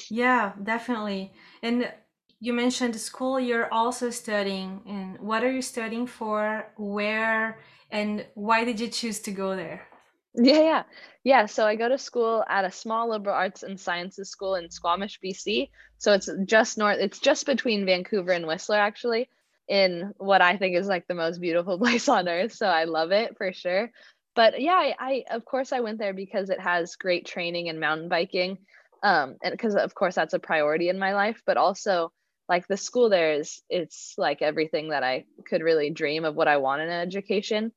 Yeah, 0.08 0.52
definitely. 0.62 1.32
And 1.62 1.92
you 2.40 2.52
mentioned 2.54 2.96
school 2.96 3.38
you're 3.38 3.72
also 3.72 4.10
studying 4.10 4.80
and 4.86 5.18
what 5.20 5.44
are 5.44 5.52
you 5.52 5.62
studying 5.62 6.06
for 6.06 6.66
where 6.78 7.60
and 7.90 8.26
why 8.34 8.64
did 8.64 8.80
you 8.80 8.88
choose 8.88 9.20
to 9.20 9.30
go 9.30 9.54
there? 9.54 9.86
Yeah 10.34 10.60
yeah. 10.60 10.82
Yeah 11.22 11.46
so 11.46 11.66
i 11.66 11.76
go 11.76 11.88
to 11.88 11.98
school 11.98 12.44
at 12.48 12.64
a 12.64 12.70
small 12.70 13.10
liberal 13.10 13.36
arts 13.36 13.62
and 13.62 13.78
sciences 13.78 14.30
school 14.30 14.54
in 14.54 14.70
squamish 14.70 15.20
bc 15.22 15.68
so 15.98 16.12
it's 16.12 16.30
just 16.46 16.78
north 16.78 16.98
it's 16.98 17.18
just 17.18 17.46
between 17.46 17.84
vancouver 17.84 18.32
and 18.32 18.46
whistler 18.46 18.76
actually 18.78 19.28
in 19.68 20.12
what 20.16 20.40
i 20.40 20.56
think 20.56 20.76
is 20.76 20.86
like 20.86 21.06
the 21.08 21.14
most 21.14 21.40
beautiful 21.40 21.78
place 21.84 22.08
on 22.08 22.26
earth 22.28 22.52
so 22.52 22.66
i 22.66 22.84
love 22.84 23.12
it 23.12 23.36
for 23.36 23.52
sure. 23.52 23.90
But 24.36 24.62
yeah 24.62 24.72
I, 24.72 24.94
I 24.98 25.24
of 25.30 25.44
course 25.44 25.72
i 25.72 25.80
went 25.80 25.98
there 25.98 26.14
because 26.14 26.48
it 26.48 26.60
has 26.60 26.96
great 26.96 27.26
training 27.26 27.66
in 27.66 27.80
mountain 27.80 28.08
biking 28.08 28.58
um 29.02 29.36
and 29.42 29.52
because 29.52 29.74
of 29.74 29.94
course 29.94 30.14
that's 30.14 30.32
a 30.32 30.38
priority 30.38 30.88
in 30.88 30.98
my 30.98 31.12
life 31.12 31.42
but 31.44 31.56
also 31.56 32.12
like 32.50 32.66
the 32.66 32.76
school 32.76 33.08
there 33.08 33.34
is 33.34 33.62
it's 33.70 34.14
like 34.18 34.42
everything 34.42 34.88
that 34.88 35.04
I 35.04 35.24
could 35.48 35.62
really 35.62 35.90
dream 35.90 36.24
of 36.24 36.34
what 36.34 36.48
I 36.48 36.56
want 36.56 36.82
in 36.82 36.88
an 36.88 37.00
education. 37.00 37.72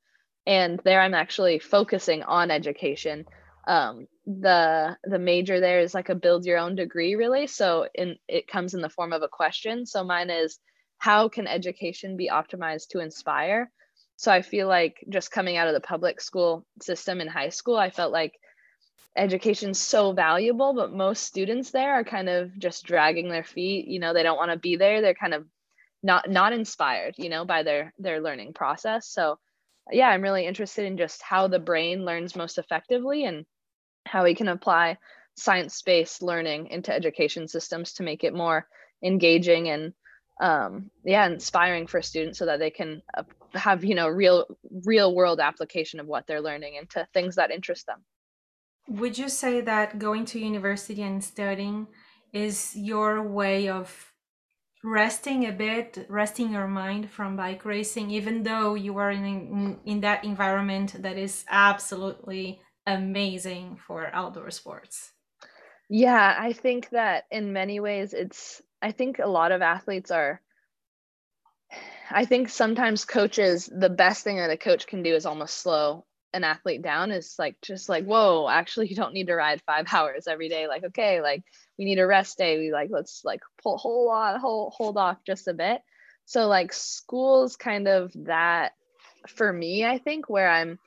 And 0.47 0.81
there 0.83 0.99
I'm 0.99 1.13
actually 1.13 1.59
focusing 1.59 2.23
on 2.23 2.49
education. 2.49 3.25
Um, 3.67 4.07
the 4.25 4.97
the 5.03 5.19
major 5.19 5.59
there 5.59 5.79
is 5.79 5.93
like 5.93 6.09
a 6.09 6.15
build 6.15 6.45
your 6.45 6.57
own 6.57 6.75
degree 6.75 7.13
really. 7.13 7.45
So 7.45 7.87
in 7.93 8.17
it 8.27 8.47
comes 8.47 8.73
in 8.73 8.81
the 8.81 8.89
form 8.89 9.13
of 9.13 9.21
a 9.21 9.27
question. 9.27 9.85
So 9.85 10.03
mine 10.03 10.31
is 10.31 10.57
how 10.97 11.29
can 11.29 11.45
education 11.45 12.17
be 12.17 12.31
optimized 12.33 12.87
to 12.89 12.99
inspire? 12.99 13.69
So 14.15 14.31
I 14.31 14.41
feel 14.41 14.67
like 14.67 15.05
just 15.07 15.31
coming 15.31 15.55
out 15.55 15.67
of 15.67 15.75
the 15.75 15.81
public 15.81 16.19
school 16.19 16.65
system 16.81 17.21
in 17.21 17.27
high 17.27 17.49
school, 17.49 17.77
I 17.77 17.91
felt 17.91 18.11
like 18.11 18.33
education's 19.15 19.79
so 19.79 20.12
valuable 20.12 20.74
but 20.74 20.91
most 20.91 21.24
students 21.24 21.72
there 21.72 21.93
are 21.93 22.03
kind 22.03 22.29
of 22.29 22.58
just 22.58 22.84
dragging 22.84 23.29
their 23.29 23.43
feet 23.43 23.88
you 23.88 24.00
know 24.00 24.13
they 24.13 24.24
don't 24.24 24.38
want 24.38 24.51
to 24.51 24.58
be 24.58 24.75
there 24.75 25.01
they're 25.01 25.13
kind 25.13 25.34
of 25.34 25.46
not 26.01 26.29
not 26.29 26.53
inspired 26.53 27.15
you 27.17 27.29
know 27.29 27.46
by 27.46 27.63
their 27.63 27.93
their 27.98 28.22
learning 28.22 28.53
process. 28.53 29.08
So 29.08 29.38
yeah 29.91 30.08
i'm 30.08 30.22
really 30.22 30.46
interested 30.46 30.86
in 30.86 30.98
just 30.98 31.22
how 31.22 31.48
the 31.48 31.60
brain 31.60 32.05
learns 32.05 32.36
most 32.36 32.58
effectively 32.58 33.25
and 33.25 33.46
how 34.05 34.24
we 34.24 34.36
can 34.36 34.48
apply 34.48 34.98
science-based 35.36 36.22
learning 36.22 36.67
into 36.67 36.93
education 36.93 37.48
systems 37.48 37.93
to 37.93 38.03
make 38.03 38.24
it 38.24 38.34
more 38.34 38.67
engaging 39.03 39.70
and 39.70 39.93
um, 40.41 40.89
yeah 41.03 41.25
inspiring 41.27 41.86
for 41.86 42.01
students 42.01 42.39
so 42.39 42.46
that 42.46 42.60
they 42.60 42.72
can 42.72 43.01
uh, 43.15 43.24
have 43.53 43.84
you 43.84 43.96
know 43.96 44.08
real 44.08 44.46
real 44.86 45.13
world 45.13 45.39
application 45.39 46.00
of 46.00 46.08
what 46.08 46.25
they're 46.27 46.41
learning 46.41 46.75
into 46.75 47.05
things 47.13 47.36
that 47.36 47.51
interest 47.51 47.86
them 47.86 48.03
would 48.87 49.17
you 49.17 49.29
say 49.29 49.61
that 49.61 49.99
going 49.99 50.25
to 50.25 50.39
university 50.39 51.01
and 51.01 51.23
studying 51.23 51.87
is 52.31 52.75
your 52.75 53.21
way 53.21 53.69
of 53.69 54.13
resting 54.83 55.47
a 55.47 55.51
bit, 55.51 56.05
resting 56.09 56.51
your 56.51 56.67
mind 56.67 57.09
from 57.09 57.37
bike 57.37 57.63
racing, 57.63 58.11
even 58.11 58.43
though 58.43 58.75
you 58.75 58.97
are 58.97 59.11
in, 59.11 59.23
in, 59.23 59.79
in 59.85 60.01
that 60.01 60.25
environment 60.25 61.01
that 61.01 61.17
is 61.17 61.45
absolutely 61.49 62.59
amazing 62.85 63.77
for 63.87 64.09
outdoor 64.13 64.51
sports? 64.51 65.13
Yeah, 65.89 66.35
I 66.37 66.53
think 66.53 66.89
that 66.89 67.25
in 67.31 67.53
many 67.53 67.79
ways 67.79 68.13
it's 68.13 68.61
I 68.81 68.91
think 68.91 69.19
a 69.19 69.27
lot 69.27 69.51
of 69.51 69.61
athletes 69.61 70.11
are 70.11 70.41
I 72.09 72.25
think 72.25 72.49
sometimes 72.49 73.05
coaches 73.05 73.69
the 73.73 73.89
best 73.89 74.23
thing 74.23 74.37
that 74.37 74.49
a 74.49 74.57
coach 74.57 74.87
can 74.87 75.03
do 75.03 75.15
is 75.15 75.25
almost 75.25 75.57
slow 75.57 76.05
an 76.33 76.43
athlete 76.43 76.81
down 76.81 77.11
is 77.11 77.35
like 77.37 77.55
just 77.61 77.89
like 77.89 78.05
whoa 78.05 78.47
actually 78.49 78.87
you 78.87 78.95
don't 78.95 79.13
need 79.13 79.27
to 79.27 79.35
ride 79.35 79.61
five 79.65 79.85
hours 79.93 80.27
every 80.27 80.49
day. 80.49 80.67
Like 80.67 80.83
okay 80.83 81.21
like 81.21 81.43
we 81.77 81.85
need 81.85 81.99
a 81.99 82.07
rest 82.07 82.37
day. 82.37 82.57
We 82.57 82.71
like 82.71 82.89
let's 82.91 83.21
like 83.23 83.41
pull 83.61 83.77
hold 83.77 84.11
on 84.11 84.39
hold 84.39 84.73
hold 84.75 84.97
off 84.97 85.17
just 85.25 85.47
a 85.47 85.53
bit. 85.53 85.81
So 86.25 86.47
like 86.47 86.71
school's 86.73 87.55
kind 87.55 87.87
of 87.87 88.11
that 88.15 88.73
for 89.27 89.51
me 89.51 89.85
i 89.85 89.97
think 89.97 90.29
where 90.29 90.49
i'm 90.49 90.79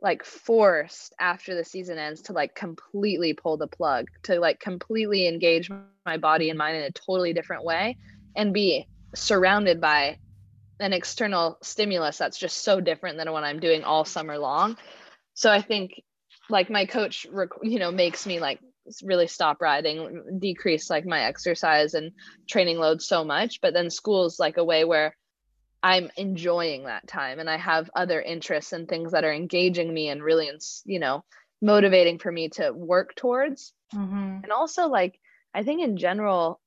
like 0.00 0.24
forced 0.24 1.12
after 1.18 1.54
the 1.54 1.64
season 1.64 1.98
ends 1.98 2.22
to 2.22 2.32
like 2.32 2.54
completely 2.54 3.32
pull 3.32 3.56
the 3.56 3.66
plug 3.66 4.06
to 4.22 4.38
like 4.38 4.60
completely 4.60 5.26
engage 5.26 5.70
my 6.06 6.16
body 6.16 6.50
and 6.50 6.58
mind 6.58 6.76
in 6.76 6.84
a 6.84 6.90
totally 6.92 7.32
different 7.32 7.64
way 7.64 7.96
and 8.36 8.54
be 8.54 8.86
surrounded 9.14 9.80
by 9.80 10.16
an 10.80 10.92
external 10.92 11.58
stimulus 11.62 12.18
that's 12.18 12.38
just 12.38 12.62
so 12.64 12.80
different 12.80 13.18
than 13.18 13.32
what 13.32 13.44
I'm 13.44 13.60
doing 13.60 13.84
all 13.84 14.04
summer 14.04 14.38
long. 14.38 14.76
So 15.34 15.50
I 15.50 15.60
think 15.60 16.02
like 16.50 16.70
my 16.70 16.86
coach, 16.86 17.26
you 17.62 17.78
know, 17.78 17.90
makes 17.90 18.26
me 18.26 18.40
like 18.40 18.60
really 19.02 19.26
stop 19.26 19.60
riding, 19.60 20.38
decrease 20.38 20.88
like 20.88 21.04
my 21.04 21.24
exercise 21.24 21.94
and 21.94 22.12
training 22.48 22.78
load 22.78 23.02
so 23.02 23.24
much. 23.24 23.60
But 23.60 23.74
then 23.74 23.90
school's 23.90 24.38
like 24.38 24.56
a 24.56 24.64
way 24.64 24.84
where 24.84 25.14
I'm 25.82 26.10
enjoying 26.16 26.84
that 26.84 27.06
time 27.06 27.38
and 27.38 27.48
I 27.48 27.56
have 27.56 27.90
other 27.94 28.20
interests 28.20 28.72
and 28.72 28.88
things 28.88 29.12
that 29.12 29.24
are 29.24 29.32
engaging 29.32 29.92
me 29.92 30.08
and 30.08 30.22
really, 30.22 30.50
you 30.84 30.98
know, 30.98 31.24
motivating 31.60 32.18
for 32.18 32.32
me 32.32 32.48
to 32.50 32.72
work 32.72 33.14
towards. 33.14 33.72
Mm-hmm. 33.94 34.40
And 34.42 34.52
also, 34.52 34.88
like, 34.88 35.18
I 35.54 35.62
think 35.62 35.82
in 35.82 35.96
general, 35.96 36.60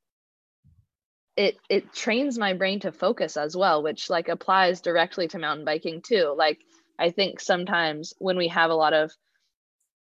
it 1.36 1.58
it 1.70 1.94
trains 1.94 2.38
my 2.38 2.54
brain 2.54 2.80
to 2.82 2.92
focus 2.92 3.38
as 3.38 3.56
well 3.56 3.82
which 3.82 4.10
like 4.10 4.28
applies 4.28 4.82
directly 4.82 5.28
to 5.28 5.40
mountain 5.40 5.66
biking 5.66 6.02
too. 6.02 6.34
Like 6.38 6.60
i 7.00 7.10
think 7.10 7.40
sometimes 7.40 8.14
when 8.20 8.38
we 8.38 8.50
have 8.50 8.70
a 8.70 8.76
lot 8.76 8.94
of 8.94 9.12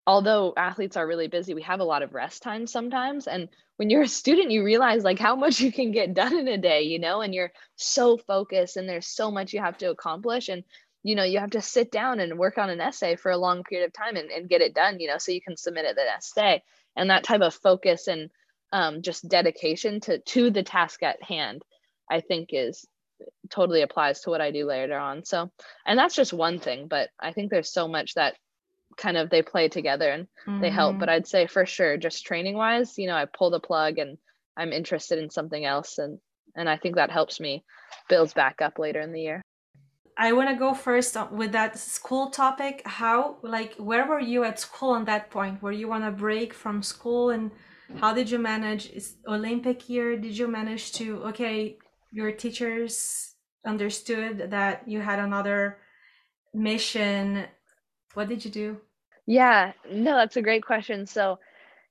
although 0.08 0.54
athletes 0.58 0.98
are 0.98 1.08
really 1.08 1.28
busy 1.28 1.54
we 1.54 1.62
have 1.62 1.80
a 1.80 1.86
lot 1.86 2.04
of 2.04 2.14
rest 2.14 2.44
time 2.44 2.68
sometimes. 2.68 3.28
And 3.28 3.50
when 3.78 3.90
you're 3.90 4.04
a 4.04 4.08
student 4.08 4.52
you 4.52 4.64
realize 4.64 5.04
like 5.04 5.20
how 5.20 5.36
much 5.36 5.60
you 5.62 5.72
can 5.72 5.92
get 5.92 6.14
done 6.14 6.38
in 6.38 6.48
a 6.48 6.58
day 6.58 6.84
you 6.84 7.00
know 7.00 7.22
and 7.22 7.34
you're 7.34 7.52
so 7.76 8.18
focused 8.18 8.78
and 8.78 8.88
there's 8.90 9.08
so 9.08 9.32
much 9.32 9.54
you 9.54 9.62
have 9.62 9.78
to 9.80 9.90
accomplish. 9.90 10.50
And 10.50 10.64
you 11.04 11.16
know 11.16 11.24
you 11.24 11.40
have 11.40 11.52
to 11.52 11.62
sit 11.62 11.92
down 11.92 12.20
and 12.20 12.38
work 12.38 12.58
on 12.58 12.70
an 12.70 12.82
essay 12.82 13.16
for 13.16 13.32
a 13.32 13.38
long 13.38 13.64
period 13.64 13.88
of 13.88 13.94
time 13.94 14.16
and, 14.18 14.30
and 14.30 14.50
get 14.50 14.62
it 14.62 14.76
done 14.76 15.00
you 15.00 15.08
know 15.08 15.18
so 15.18 15.32
you 15.32 15.42
can 15.42 15.58
submit 15.58 15.86
it 15.86 15.96
the 15.96 16.04
next 16.04 16.36
day. 16.36 16.64
And 16.96 17.10
that 17.10 17.24
type 17.24 17.42
of 17.42 17.54
focus 17.54 18.08
and 18.08 18.30
um, 18.72 19.02
just 19.02 19.28
dedication 19.28 20.00
to 20.02 20.20
to 20.20 20.50
the 20.50 20.64
task 20.64 21.04
at 21.04 21.22
hand 21.24 21.64
i 22.10 22.20
think 22.20 22.50
is 22.52 22.86
totally 23.50 23.82
applies 23.82 24.22
to 24.22 24.30
what 24.30 24.42
i 24.42 24.52
do 24.52 24.66
later 24.66 24.98
on 24.98 25.24
so 25.24 25.52
and 25.86 25.98
that's 25.98 26.16
just 26.16 26.34
one 26.34 26.60
thing 26.60 26.88
but 26.88 27.10
i 27.20 27.32
think 27.32 27.50
there's 27.50 27.72
so 27.72 27.88
much 27.88 28.16
that 28.16 28.36
kind 28.98 29.18
of 29.18 29.30
they 29.30 29.42
play 29.42 29.68
together 29.70 30.10
and 30.10 30.28
mm-hmm. 30.48 30.62
they 30.62 30.70
help 30.70 30.98
but 30.98 31.08
mm-hmm. 31.08 31.18
i'd 31.18 31.28
say 31.28 31.48
for 31.48 31.66
sure 31.66 31.98
just 31.98 32.26
training 32.26 32.56
wise 32.56 32.98
you 32.98 33.08
know 33.08 33.16
i 33.16 33.26
pull 33.26 33.50
the 33.50 33.60
plug 33.60 34.00
and 34.00 34.18
i'm 34.58 34.74
interested 34.74 35.20
in 35.20 35.30
something 35.30 35.66
else 35.66 35.98
and 35.98 36.20
and 36.56 36.70
i 36.70 36.78
think 36.78 36.96
that 36.96 37.12
helps 37.12 37.40
me 37.40 37.64
build 38.10 38.34
back 38.34 38.62
up 38.62 38.80
later 38.80 39.00
in 39.00 39.12
the 39.12 39.22
year 39.22 39.42
I 40.18 40.34
want 40.34 40.50
to 40.50 40.56
go 40.56 40.74
first 40.74 41.18
with 41.32 41.52
that 41.54 41.80
school 41.80 42.30
topic. 42.30 42.82
How, 42.86 43.38
like, 43.42 43.76
where 43.78 44.06
were 44.06 44.20
you 44.20 44.44
at 44.44 44.60
school 44.60 44.92
on 44.92 45.06
that 45.06 45.32
point? 45.32 45.64
Were 45.64 45.72
you 45.72 45.92
on 45.94 46.04
a 46.04 46.12
break 46.12 46.54
from 46.54 46.84
school 46.84 47.30
and 47.30 47.50
how 48.00 48.14
did 48.14 48.30
you 48.30 48.40
manage 48.40 48.90
is 48.92 49.16
olympic 49.28 49.90
year 49.90 50.18
did 50.18 50.38
you 50.38 50.48
manage 50.48 50.92
to 50.92 51.24
okay 51.24 51.78
your 52.12 52.32
teachers 52.32 53.32
understood 53.66 54.52
that 54.52 54.88
you 54.88 55.00
had 55.00 55.20
another 55.20 55.78
mission. 56.54 57.46
What 58.14 58.28
did 58.28 58.44
you 58.44 58.52
do? 58.52 58.78
Yeah 59.26 59.74
no 59.90 60.16
that's 60.16 60.38
a 60.38 60.42
great 60.42 60.66
question. 60.66 61.06
So 61.06 61.40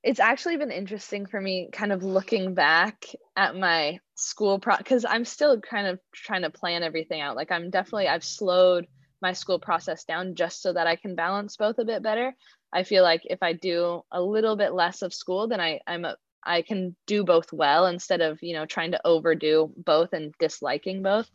it's 0.03 0.21
actually 0.21 0.57
been 0.57 0.71
interesting 0.71 1.27
for 1.27 1.41
me 1.41 1.69
kind 1.73 1.93
of 1.93 2.03
looking 2.03 2.55
back 2.55 3.07
at 3.37 3.55
my 3.55 4.01
school 4.15 4.59
pro 4.59 4.77
because 4.77 5.07
i'm 5.09 5.25
still 5.25 5.61
kind 5.61 5.87
of 5.87 5.99
trying 6.13 6.43
to 6.43 6.51
plan 6.51 6.83
everything 6.83 7.21
out. 7.21 7.37
Like 7.37 7.51
i'm 7.51 7.71
definitely 7.71 8.09
i've 8.09 8.25
slowed 8.25 8.87
my 9.23 9.33
school 9.33 9.59
process 9.59 10.05
down 10.05 10.35
just 10.35 10.63
so 10.63 10.73
that 10.73 10.87
i 10.87 10.97
can 10.97 11.15
balance 11.15 11.57
both 11.57 11.79
a 11.79 11.85
bit 11.85 12.03
better 12.03 12.35
I 12.73 12.85
feel 12.85 13.03
like 13.03 13.23
if 13.25 13.43
I 13.43 13.53
do 13.53 14.03
a 14.11 14.23
little 14.23 14.57
bit 14.57 14.73
less 14.73 15.03
of 15.03 15.15
school, 15.15 15.49
then 15.49 15.61
I 15.61 15.81
I'm 15.87 16.05
a, 16.05 16.17
I 16.43 16.63
can 16.63 16.97
do 17.07 17.25
both 17.25 17.53
well 17.53 17.87
instead 17.87 18.21
of 18.21 18.43
you 18.43 18.55
know 18.55 18.67
trying 18.67 18.93
to 18.93 19.07
overdo 19.07 19.73
both 19.77 20.13
and 20.13 20.35
disliking 20.39 21.03
both. 21.03 21.29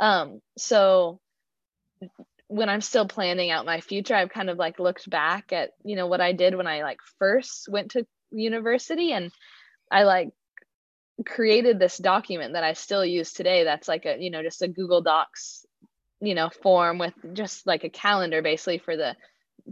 Um, 0.00 0.40
so 0.58 1.20
when 2.48 2.68
I'm 2.68 2.80
still 2.80 3.06
planning 3.06 3.50
out 3.50 3.66
my 3.66 3.80
future, 3.80 4.14
I've 4.14 4.30
kind 4.30 4.50
of 4.50 4.58
like 4.58 4.78
looked 4.78 5.08
back 5.08 5.52
at 5.52 5.70
you 5.84 5.96
know 5.96 6.06
what 6.06 6.20
I 6.20 6.32
did 6.32 6.54
when 6.54 6.66
I 6.66 6.82
like 6.82 6.98
first 7.18 7.68
went 7.68 7.92
to 7.92 8.06
university, 8.32 9.12
and 9.12 9.30
I 9.90 10.02
like 10.02 10.30
created 11.24 11.78
this 11.78 11.96
document 11.98 12.54
that 12.54 12.64
I 12.64 12.72
still 12.72 13.04
use 13.04 13.32
today. 13.32 13.64
That's 13.64 13.86
like 13.86 14.06
a 14.06 14.16
you 14.18 14.30
know 14.30 14.42
just 14.42 14.62
a 14.62 14.68
Google 14.68 15.02
Docs 15.02 15.64
you 16.20 16.34
know 16.34 16.50
form 16.62 16.98
with 16.98 17.14
just 17.32 17.66
like 17.66 17.84
a 17.84 17.90
calendar 17.90 18.42
basically 18.42 18.78
for 18.78 18.96
the 18.96 19.14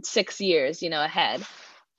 six 0.01 0.41
years, 0.41 0.81
you 0.81 0.89
know, 0.89 1.03
ahead. 1.03 1.45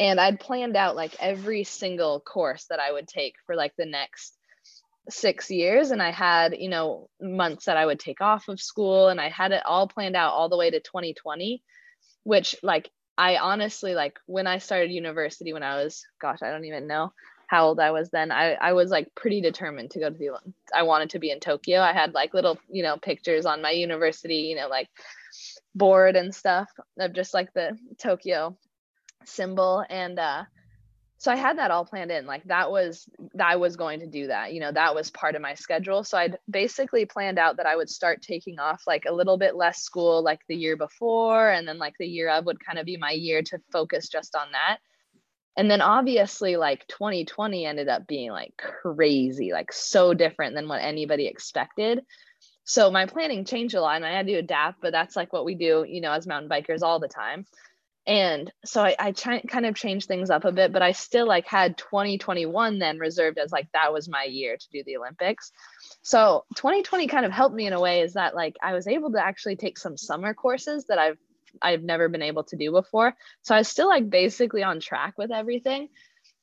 And 0.01 0.21
I'd 0.21 0.41
planned 0.41 0.77
out 0.77 0.97
like 0.97 1.15
every 1.21 1.65
single 1.65 2.21
course 2.21 2.67
that 2.71 2.81
I 2.81 2.91
would 2.93 3.07
take 3.07 3.35
for 3.47 3.55
like 3.55 3.75
the 3.77 3.87
next 3.87 4.37
six 5.09 5.51
years. 5.51 5.91
And 5.91 6.03
I 6.03 6.11
had, 6.11 6.57
you 6.59 6.69
know, 6.69 7.09
months 7.21 7.67
that 7.67 7.77
I 7.77 7.87
would 7.87 8.01
take 8.01 8.21
off 8.21 8.49
of 8.49 8.61
school 8.61 9.09
and 9.09 9.21
I 9.21 9.29
had 9.29 9.53
it 9.53 9.65
all 9.65 9.87
planned 9.87 10.17
out 10.17 10.33
all 10.33 10.49
the 10.49 10.57
way 10.57 10.71
to 10.71 10.81
2020, 10.81 11.63
which 12.25 12.57
like 12.63 12.91
I 13.17 13.37
honestly 13.37 13.95
like 13.95 14.19
when 14.27 14.47
I 14.47 14.59
started 14.59 14.91
university 14.91 15.53
when 15.53 15.63
I 15.63 15.83
was, 15.83 16.05
gosh, 16.21 16.39
I 16.43 16.51
don't 16.51 16.65
even 16.65 16.87
know, 16.87 17.13
how 17.47 17.67
old 17.67 17.81
I 17.81 17.91
was 17.91 18.11
then. 18.11 18.31
I, 18.31 18.55
I 18.55 18.73
was 18.73 18.91
like 18.91 19.15
pretty 19.15 19.41
determined 19.41 19.91
to 19.93 20.01
go 20.01 20.11
to 20.11 20.17
the 20.17 20.31
I 20.75 20.83
wanted 20.83 21.11
to 21.11 21.19
be 21.19 21.31
in 21.31 21.41
Tokyo. 21.41 21.81
I 21.81 21.93
had 21.93 22.15
like 22.15 22.35
little, 22.35 22.59
you 22.69 22.83
know, 22.83 22.97
pictures 22.97 23.47
on 23.47 23.63
my 23.63 23.71
university, 23.71 24.37
you 24.37 24.57
know, 24.57 24.69
like 24.69 24.89
board 25.75 26.17
and 26.17 26.35
stuff 26.35 26.69
of 26.99 27.13
just 27.13 27.35
like 27.35 27.53
the 27.53 27.77
Tokyo 27.99 28.57
symbol. 29.25 29.85
And 29.89 30.19
uh 30.19 30.45
so 31.17 31.33
I 31.33 31.37
had 31.37 31.57
that 31.59 31.71
all 31.71 31.87
planned 31.87 32.11
in. 32.11 32.27
Like 32.27 32.45
that 32.45 32.71
was 32.71 33.09
I 33.41 33.57
was 33.57 33.77
going 33.77 34.01
to 34.01 34.07
do 34.07 34.27
that. 34.27 34.53
You 34.53 34.61
know, 34.61 34.73
that 34.73 34.95
was 34.95 35.11
part 35.11 35.35
of 35.35 35.43
my 35.43 35.55
schedule. 35.55 36.05
So 36.05 36.19
I'd 36.19 36.39
basically 36.51 37.07
planned 37.07 37.39
out 37.39 37.57
that 37.57 37.67
I 37.67 37.77
would 37.77 37.89
start 37.89 38.21
taking 38.21 38.59
off 38.59 38.83
like 38.87 39.05
a 39.09 39.15
little 39.15 39.39
bit 39.39 39.57
less 39.57 39.81
school 39.81 40.23
like 40.23 40.41
the 40.49 40.57
year 40.57 40.77
before 40.77 41.51
and 41.51 41.67
then 41.67 41.79
like 41.79 41.95
the 41.99 42.07
year 42.07 42.29
of 42.29 42.45
would 42.45 42.65
kind 42.65 42.79
of 42.79 42.85
be 42.85 42.97
my 42.97 43.13
year 43.13 43.43
to 43.43 43.59
focus 43.73 44.09
just 44.09 44.37
on 44.37 44.49
that 44.53 44.79
and 45.57 45.71
then 45.71 45.81
obviously 45.81 46.57
like 46.57 46.87
2020 46.89 47.65
ended 47.65 47.89
up 47.89 48.07
being 48.07 48.31
like 48.31 48.57
crazy 48.57 49.53
like 49.53 49.73
so 49.73 50.15
different 50.15 50.55
than 50.55 50.69
what 50.69 50.83
anybody 50.83 51.27
expected. 51.27 52.01
So 52.65 52.91
my 52.91 53.07
planning 53.07 53.45
changed 53.45 53.75
a 53.75 53.81
lot 53.81 53.97
and 53.97 54.07
i 54.07 54.13
had 54.13 54.27
to 54.27 54.35
adapt 54.35 54.81
but 54.81 54.93
that's 54.93 55.17
like 55.17 55.33
what 55.33 55.45
we 55.45 55.55
do 55.55 55.85
you 55.87 56.01
know 56.01 56.13
as 56.13 56.27
mountain 56.27 56.51
bikers 56.51 56.83
all 56.83 56.99
the 56.99 57.09
time. 57.09 57.45
And 58.07 58.53
so 58.65 58.83
i, 58.83 58.97
I 58.99 59.13
ch- 59.13 59.47
kind 59.49 59.67
of 59.67 59.75
changed 59.75 60.09
things 60.09 60.29
up 60.31 60.45
a 60.45 60.53
bit 60.53 60.73
but 60.73 60.83
i 60.83 60.93
still 60.93 61.27
like 61.27 61.47
had 61.47 61.79
2021 61.79 62.79
then 62.79 62.99
reserved 62.99 63.39
as 63.39 63.53
like 63.53 63.69
that 63.73 63.93
was 63.93 64.09
my 64.09 64.25
year 64.25 64.57
to 64.57 64.67
do 64.73 64.83
the 64.85 64.97
olympics. 64.97 65.53
So 66.03 66.45
2020 66.57 67.07
kind 67.07 67.25
of 67.25 67.33
helped 67.33 67.55
me 67.55 67.67
in 67.67 67.73
a 67.73 67.81
way 67.81 68.01
is 68.01 68.15
that 68.15 68.35
like 68.35 68.57
i 68.63 68.73
was 68.75 68.89
able 68.89 69.13
to 69.13 69.25
actually 69.25 69.57
take 69.57 69.79
some 69.79 69.97
summer 69.97 70.35
courses 70.35 70.87
that 70.87 70.99
i've 70.99 71.19
I've 71.63 71.83
never 71.83 72.09
been 72.09 72.23
able 72.23 72.45
to 72.45 72.57
do 72.57 72.71
before. 72.71 73.15
So 73.43 73.55
I 73.55 73.59
was 73.59 73.69
still 73.69 73.89
like 73.89 74.09
basically 74.09 74.63
on 74.63 74.81
track 74.81 75.15
with 75.17 75.31
everything. 75.31 75.89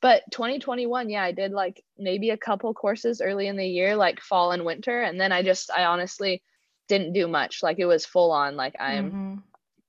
But 0.00 0.22
2021, 0.32 1.10
yeah, 1.10 1.22
I 1.22 1.32
did 1.32 1.52
like 1.52 1.82
maybe 1.96 2.30
a 2.30 2.36
couple 2.36 2.74
courses 2.74 3.20
early 3.20 3.46
in 3.46 3.56
the 3.56 3.66
year, 3.66 3.94
like 3.94 4.20
fall 4.20 4.50
and 4.50 4.64
winter. 4.64 5.00
And 5.00 5.20
then 5.20 5.30
I 5.30 5.42
just, 5.42 5.70
I 5.70 5.84
honestly 5.84 6.42
didn't 6.88 7.12
do 7.12 7.28
much. 7.28 7.62
Like 7.62 7.78
it 7.78 7.86
was 7.86 8.04
full 8.04 8.32
on, 8.32 8.56
like 8.56 8.74
I'm, 8.80 9.10
mm-hmm. 9.10 9.34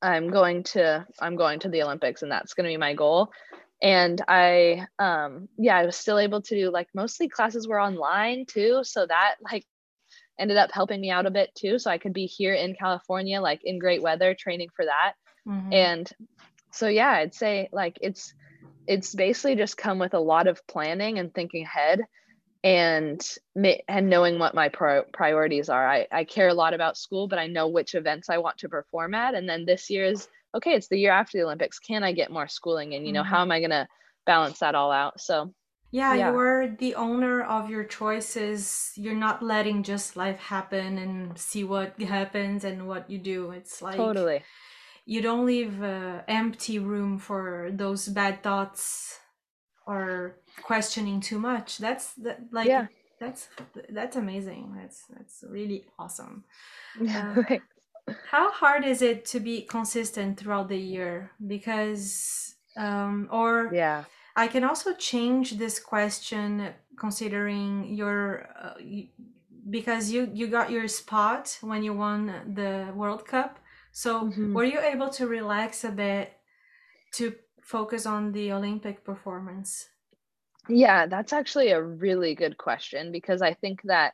I'm 0.03 0.29
going 0.29 0.63
to, 0.63 1.05
I'm 1.19 1.35
going 1.35 1.59
to 1.61 1.69
the 1.69 1.81
Olympics 1.81 2.21
and 2.21 2.31
that's 2.31 2.53
going 2.53 2.65
to 2.65 2.73
be 2.73 2.77
my 2.77 2.93
goal. 2.93 3.31
And 3.81 4.21
I, 4.27 4.85
um, 4.99 5.49
yeah, 5.57 5.77
I 5.77 5.85
was 5.85 5.97
still 5.97 6.19
able 6.19 6.41
to 6.43 6.55
do 6.55 6.69
like 6.69 6.87
mostly 6.93 7.27
classes 7.27 7.67
were 7.67 7.81
online 7.81 8.45
too. 8.45 8.81
So 8.83 9.05
that 9.05 9.35
like 9.51 9.65
ended 10.39 10.57
up 10.57 10.71
helping 10.71 10.99
me 10.99 11.11
out 11.11 11.25
a 11.25 11.31
bit 11.31 11.53
too. 11.55 11.79
So 11.79 11.91
I 11.91 11.97
could 11.97 12.13
be 12.13 12.25
here 12.25 12.53
in 12.53 12.75
California, 12.75 13.41
like 13.41 13.61
in 13.63 13.79
great 13.79 14.01
weather, 14.01 14.33
training 14.33 14.69
for 14.75 14.85
that. 14.85 15.13
Mm-hmm. 15.47 15.73
And 15.73 16.11
so, 16.71 16.87
yeah, 16.87 17.11
I'd 17.11 17.35
say 17.35 17.69
like 17.71 17.97
it's, 18.01 18.33
it's 18.87 19.13
basically 19.13 19.55
just 19.55 19.77
come 19.77 19.99
with 19.99 20.13
a 20.13 20.19
lot 20.19 20.47
of 20.47 20.65
planning 20.67 21.19
and 21.19 21.33
thinking 21.33 21.63
ahead 21.63 22.01
and 22.63 23.21
and 23.55 24.09
knowing 24.09 24.39
what 24.39 24.55
my 24.55 24.69
pro- 24.69 25.03
priorities 25.03 25.69
are. 25.69 25.87
I, 25.87 26.07
I 26.11 26.23
care 26.23 26.47
a 26.47 26.53
lot 26.53 26.73
about 26.73 26.97
school, 26.97 27.27
but 27.27 27.39
I 27.39 27.47
know 27.47 27.67
which 27.67 27.93
events 27.93 28.29
I 28.29 28.37
want 28.37 28.59
to 28.59 28.69
perform 28.69 29.13
at. 29.13 29.35
And 29.35 29.47
then 29.47 29.65
this 29.65 29.89
year 29.89 30.05
is 30.05 30.27
okay, 30.55 30.71
it's 30.71 30.87
the 30.87 30.97
year 30.97 31.11
after 31.11 31.37
the 31.37 31.43
Olympics. 31.43 31.79
Can 31.79 32.03
I 32.03 32.13
get 32.13 32.31
more 32.31 32.47
schooling? 32.47 32.93
And, 32.93 33.05
you 33.05 33.11
know, 33.11 33.21
mm-hmm. 33.21 33.29
how 33.29 33.41
am 33.41 33.51
I 33.51 33.59
going 33.59 33.71
to 33.71 33.87
balance 34.25 34.59
that 34.59 34.75
all 34.75 34.91
out? 34.91 35.19
So 35.19 35.53
yeah, 35.93 36.15
yeah, 36.15 36.31
you're 36.31 36.67
the 36.69 36.95
owner 36.95 37.43
of 37.43 37.69
your 37.69 37.83
choices. 37.83 38.91
You're 38.95 39.13
not 39.13 39.43
letting 39.43 39.83
just 39.83 40.17
life 40.17 40.39
happen 40.39 40.97
and 40.97 41.37
see 41.37 41.63
what 41.63 42.01
happens 42.01 42.63
and 42.63 42.87
what 42.87 43.11
you 43.11 43.19
do. 43.19 43.51
It's 43.51 43.79
like 43.79 43.97
totally. 43.97 44.41
You 45.05 45.21
don't 45.21 45.45
leave 45.45 45.83
uh, 45.83 46.23
empty 46.27 46.79
room 46.79 47.19
for 47.19 47.69
those 47.71 48.07
bad 48.07 48.41
thoughts 48.41 49.19
or 49.85 50.39
questioning 50.63 51.21
too 51.21 51.37
much. 51.37 51.77
That's 51.77 52.15
that 52.25 52.39
like 52.51 52.67
yeah. 52.67 52.87
that's 53.19 53.49
that's 53.89 54.15
amazing. 54.15 54.73
That's 54.75 55.03
that's 55.15 55.43
really 55.47 55.85
awesome. 55.99 56.43
Uh, 58.05 58.15
how 58.31 58.51
hard 58.51 58.83
is 58.83 59.01
it 59.01 59.23
to 59.23 59.39
be 59.39 59.61
consistent 59.61 60.37
throughout 60.37 60.67
the 60.69 60.77
year? 60.77 61.31
Because 61.47 62.55
um 62.75 63.29
or 63.31 63.69
yeah 63.71 64.03
I 64.35 64.47
can 64.47 64.63
also 64.63 64.93
change 64.93 65.57
this 65.57 65.79
question 65.79 66.73
considering 66.97 67.93
your 67.93 68.47
uh, 68.61 68.73
because 69.69 70.11
you 70.11 70.29
you 70.33 70.47
got 70.47 70.71
your 70.71 70.87
spot 70.87 71.57
when 71.61 71.83
you 71.83 71.93
won 71.93 72.53
the 72.53 72.91
World 72.95 73.25
Cup. 73.25 73.59
So 73.91 74.25
mm-hmm. 74.25 74.53
were 74.53 74.63
you 74.63 74.79
able 74.79 75.09
to 75.11 75.27
relax 75.27 75.83
a 75.83 75.91
bit 75.91 76.33
to 77.13 77.35
focus 77.61 78.05
on 78.05 78.31
the 78.31 78.51
Olympic 78.51 79.03
performance? 79.03 79.89
Yeah, 80.67 81.05
that's 81.07 81.33
actually 81.33 81.69
a 81.69 81.81
really 81.81 82.35
good 82.35 82.57
question 82.57 83.11
because 83.11 83.41
I 83.41 83.53
think 83.53 83.81
that 83.83 84.13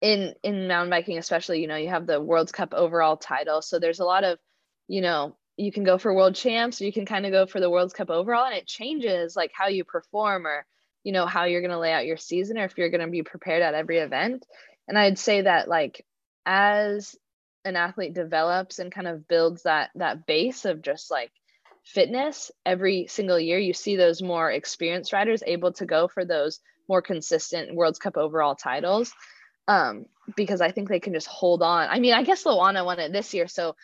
in 0.00 0.34
in 0.42 0.68
mountain 0.68 0.90
biking 0.90 1.18
especially, 1.18 1.60
you 1.60 1.66
know, 1.66 1.76
you 1.76 1.88
have 1.88 2.06
the 2.06 2.20
World 2.20 2.52
Cup 2.52 2.72
overall 2.72 3.16
title, 3.16 3.62
so 3.62 3.78
there's 3.78 4.00
a 4.00 4.04
lot 4.04 4.24
of, 4.24 4.38
you 4.86 5.00
know, 5.00 5.36
you 5.58 5.72
can 5.72 5.82
go 5.82 5.98
for 5.98 6.14
world 6.14 6.36
champs 6.36 6.80
or 6.80 6.84
you 6.84 6.92
can 6.92 7.04
kind 7.04 7.26
of 7.26 7.32
go 7.32 7.44
for 7.44 7.58
the 7.58 7.68
world's 7.68 7.92
cup 7.92 8.10
overall 8.10 8.46
and 8.46 8.54
it 8.54 8.66
changes 8.66 9.34
like 9.34 9.50
how 9.52 9.66
you 9.66 9.84
perform 9.84 10.46
or 10.46 10.64
you 11.02 11.12
know 11.12 11.26
how 11.26 11.44
you're 11.44 11.60
going 11.60 11.72
to 11.72 11.78
lay 11.78 11.92
out 11.92 12.06
your 12.06 12.16
season 12.16 12.58
or 12.58 12.64
if 12.64 12.78
you're 12.78 12.90
going 12.90 13.04
to 13.04 13.10
be 13.10 13.22
prepared 13.22 13.62
at 13.62 13.74
every 13.74 13.98
event. 13.98 14.46
And 14.86 14.96
i'd 14.96 15.18
say 15.18 15.42
that 15.42 15.68
like 15.68 16.06
as 16.46 17.16
an 17.64 17.76
athlete 17.76 18.14
develops 18.14 18.78
and 18.78 18.92
kind 18.92 19.08
of 19.08 19.26
builds 19.28 19.64
that 19.64 19.90
that 19.96 20.26
base 20.26 20.64
of 20.64 20.80
just 20.80 21.10
like 21.10 21.32
fitness 21.84 22.50
every 22.64 23.06
single 23.08 23.38
year 23.38 23.58
you 23.58 23.74
see 23.74 23.96
those 23.96 24.22
more 24.22 24.50
experienced 24.50 25.12
riders 25.12 25.42
able 25.46 25.72
to 25.72 25.86
go 25.86 26.06
for 26.06 26.24
those 26.24 26.60
more 26.88 27.02
consistent 27.02 27.74
world's 27.74 27.98
cup 27.98 28.16
overall 28.16 28.54
titles 28.54 29.12
um 29.66 30.06
because 30.36 30.60
i 30.60 30.70
think 30.70 30.88
they 30.88 31.00
can 31.00 31.12
just 31.12 31.26
hold 31.26 31.62
on. 31.62 31.88
I 31.90 31.98
mean 31.98 32.14
i 32.14 32.22
guess 32.22 32.44
Loana 32.44 32.84
won 32.84 33.00
it 33.00 33.12
this 33.12 33.34
year 33.34 33.48
so 33.48 33.74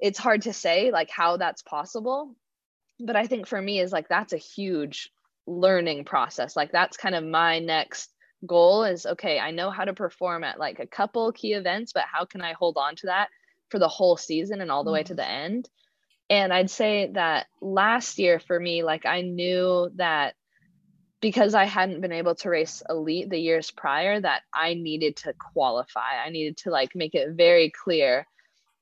it's 0.00 0.18
hard 0.18 0.42
to 0.42 0.52
say 0.52 0.90
like 0.90 1.10
how 1.10 1.36
that's 1.36 1.62
possible 1.62 2.34
but 2.98 3.16
i 3.16 3.26
think 3.26 3.46
for 3.46 3.60
me 3.60 3.80
is 3.80 3.92
like 3.92 4.08
that's 4.08 4.32
a 4.32 4.38
huge 4.38 5.10
learning 5.50 6.04
process. 6.04 6.56
Like 6.56 6.72
that's 6.72 6.96
kind 6.96 7.14
of 7.14 7.24
my 7.24 7.58
next 7.58 8.10
goal 8.46 8.84
is 8.84 9.04
okay 9.04 9.38
i 9.38 9.50
know 9.50 9.70
how 9.70 9.84
to 9.84 9.92
perform 9.92 10.44
at 10.44 10.58
like 10.58 10.78
a 10.78 10.86
couple 10.86 11.30
key 11.30 11.52
events 11.52 11.92
but 11.92 12.04
how 12.10 12.24
can 12.24 12.40
i 12.40 12.54
hold 12.54 12.78
on 12.78 12.96
to 12.96 13.08
that 13.08 13.28
for 13.68 13.78
the 13.78 13.86
whole 13.86 14.16
season 14.16 14.62
and 14.62 14.70
all 14.70 14.82
the 14.82 14.88
mm-hmm. 14.88 14.94
way 14.94 15.02
to 15.02 15.14
the 15.14 15.28
end? 15.28 15.68
And 16.30 16.50
i'd 16.50 16.70
say 16.70 17.10
that 17.12 17.48
last 17.60 18.18
year 18.18 18.40
for 18.40 18.58
me 18.58 18.82
like 18.82 19.04
i 19.04 19.20
knew 19.20 19.90
that 19.96 20.36
because 21.20 21.54
i 21.54 21.64
hadn't 21.64 22.00
been 22.00 22.12
able 22.12 22.34
to 22.36 22.48
race 22.48 22.82
elite 22.88 23.28
the 23.28 23.38
years 23.38 23.70
prior 23.70 24.18
that 24.18 24.40
i 24.54 24.72
needed 24.72 25.16
to 25.16 25.34
qualify. 25.52 26.24
I 26.24 26.30
needed 26.30 26.56
to 26.58 26.70
like 26.70 26.96
make 26.96 27.14
it 27.14 27.36
very 27.36 27.70
clear 27.70 28.26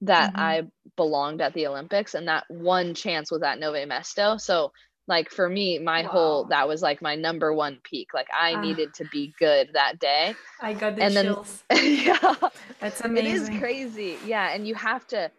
that 0.02 0.32
mm-hmm. 0.32 0.40
I 0.40 0.62
belonged 0.96 1.40
at 1.40 1.54
the 1.54 1.66
Olympics 1.66 2.14
and 2.14 2.28
that 2.28 2.44
one 2.48 2.94
chance 2.94 3.30
was 3.30 3.42
at 3.42 3.58
Nove 3.58 3.86
Mesto. 3.88 4.40
So 4.40 4.72
like 5.08 5.30
for 5.30 5.48
me, 5.48 5.78
my 5.78 6.02
wow. 6.02 6.08
whole 6.08 6.44
that 6.46 6.68
was 6.68 6.82
like 6.82 7.00
my 7.00 7.16
number 7.16 7.52
one 7.52 7.78
peak. 7.82 8.08
Like 8.12 8.28
I 8.32 8.54
uh, 8.54 8.60
needed 8.60 8.94
to 8.94 9.06
be 9.10 9.32
good 9.38 9.70
that 9.72 9.98
day. 9.98 10.34
I 10.60 10.74
got 10.74 10.96
the 10.96 11.04
and 11.04 11.14
chills. 11.14 11.64
Then, 11.70 11.94
yeah. 12.04 12.34
That's 12.78 13.00
amazing. 13.00 13.26
It 13.26 13.54
is 13.54 13.58
crazy. 13.58 14.18
Yeah. 14.26 14.52
And 14.52 14.68
you 14.68 14.74
have 14.74 15.06
to 15.08 15.30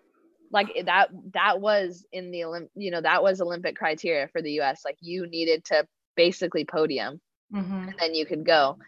like 0.52 0.69
that 0.86 1.10
that 1.34 1.62
was 1.62 2.04
in 2.12 2.32
the 2.32 2.39
Olymp 2.39 2.69
you 2.76 2.89
know, 2.89 3.02
that 3.02 3.22
was 3.22 3.39
Olympic 3.39 3.76
criteria 3.76 4.28
for 4.28 4.41
the 4.41 4.60
US. 4.62 4.82
Like 4.84 4.98
you 5.02 5.28
needed 5.28 5.63
to 5.65 5.86
basically 6.15 6.65
podium 6.65 7.22
mm-hmm. 7.54 7.89
and 7.89 7.95
then 8.00 8.15
you 8.15 8.26
could 8.26 8.45
go. 8.45 8.80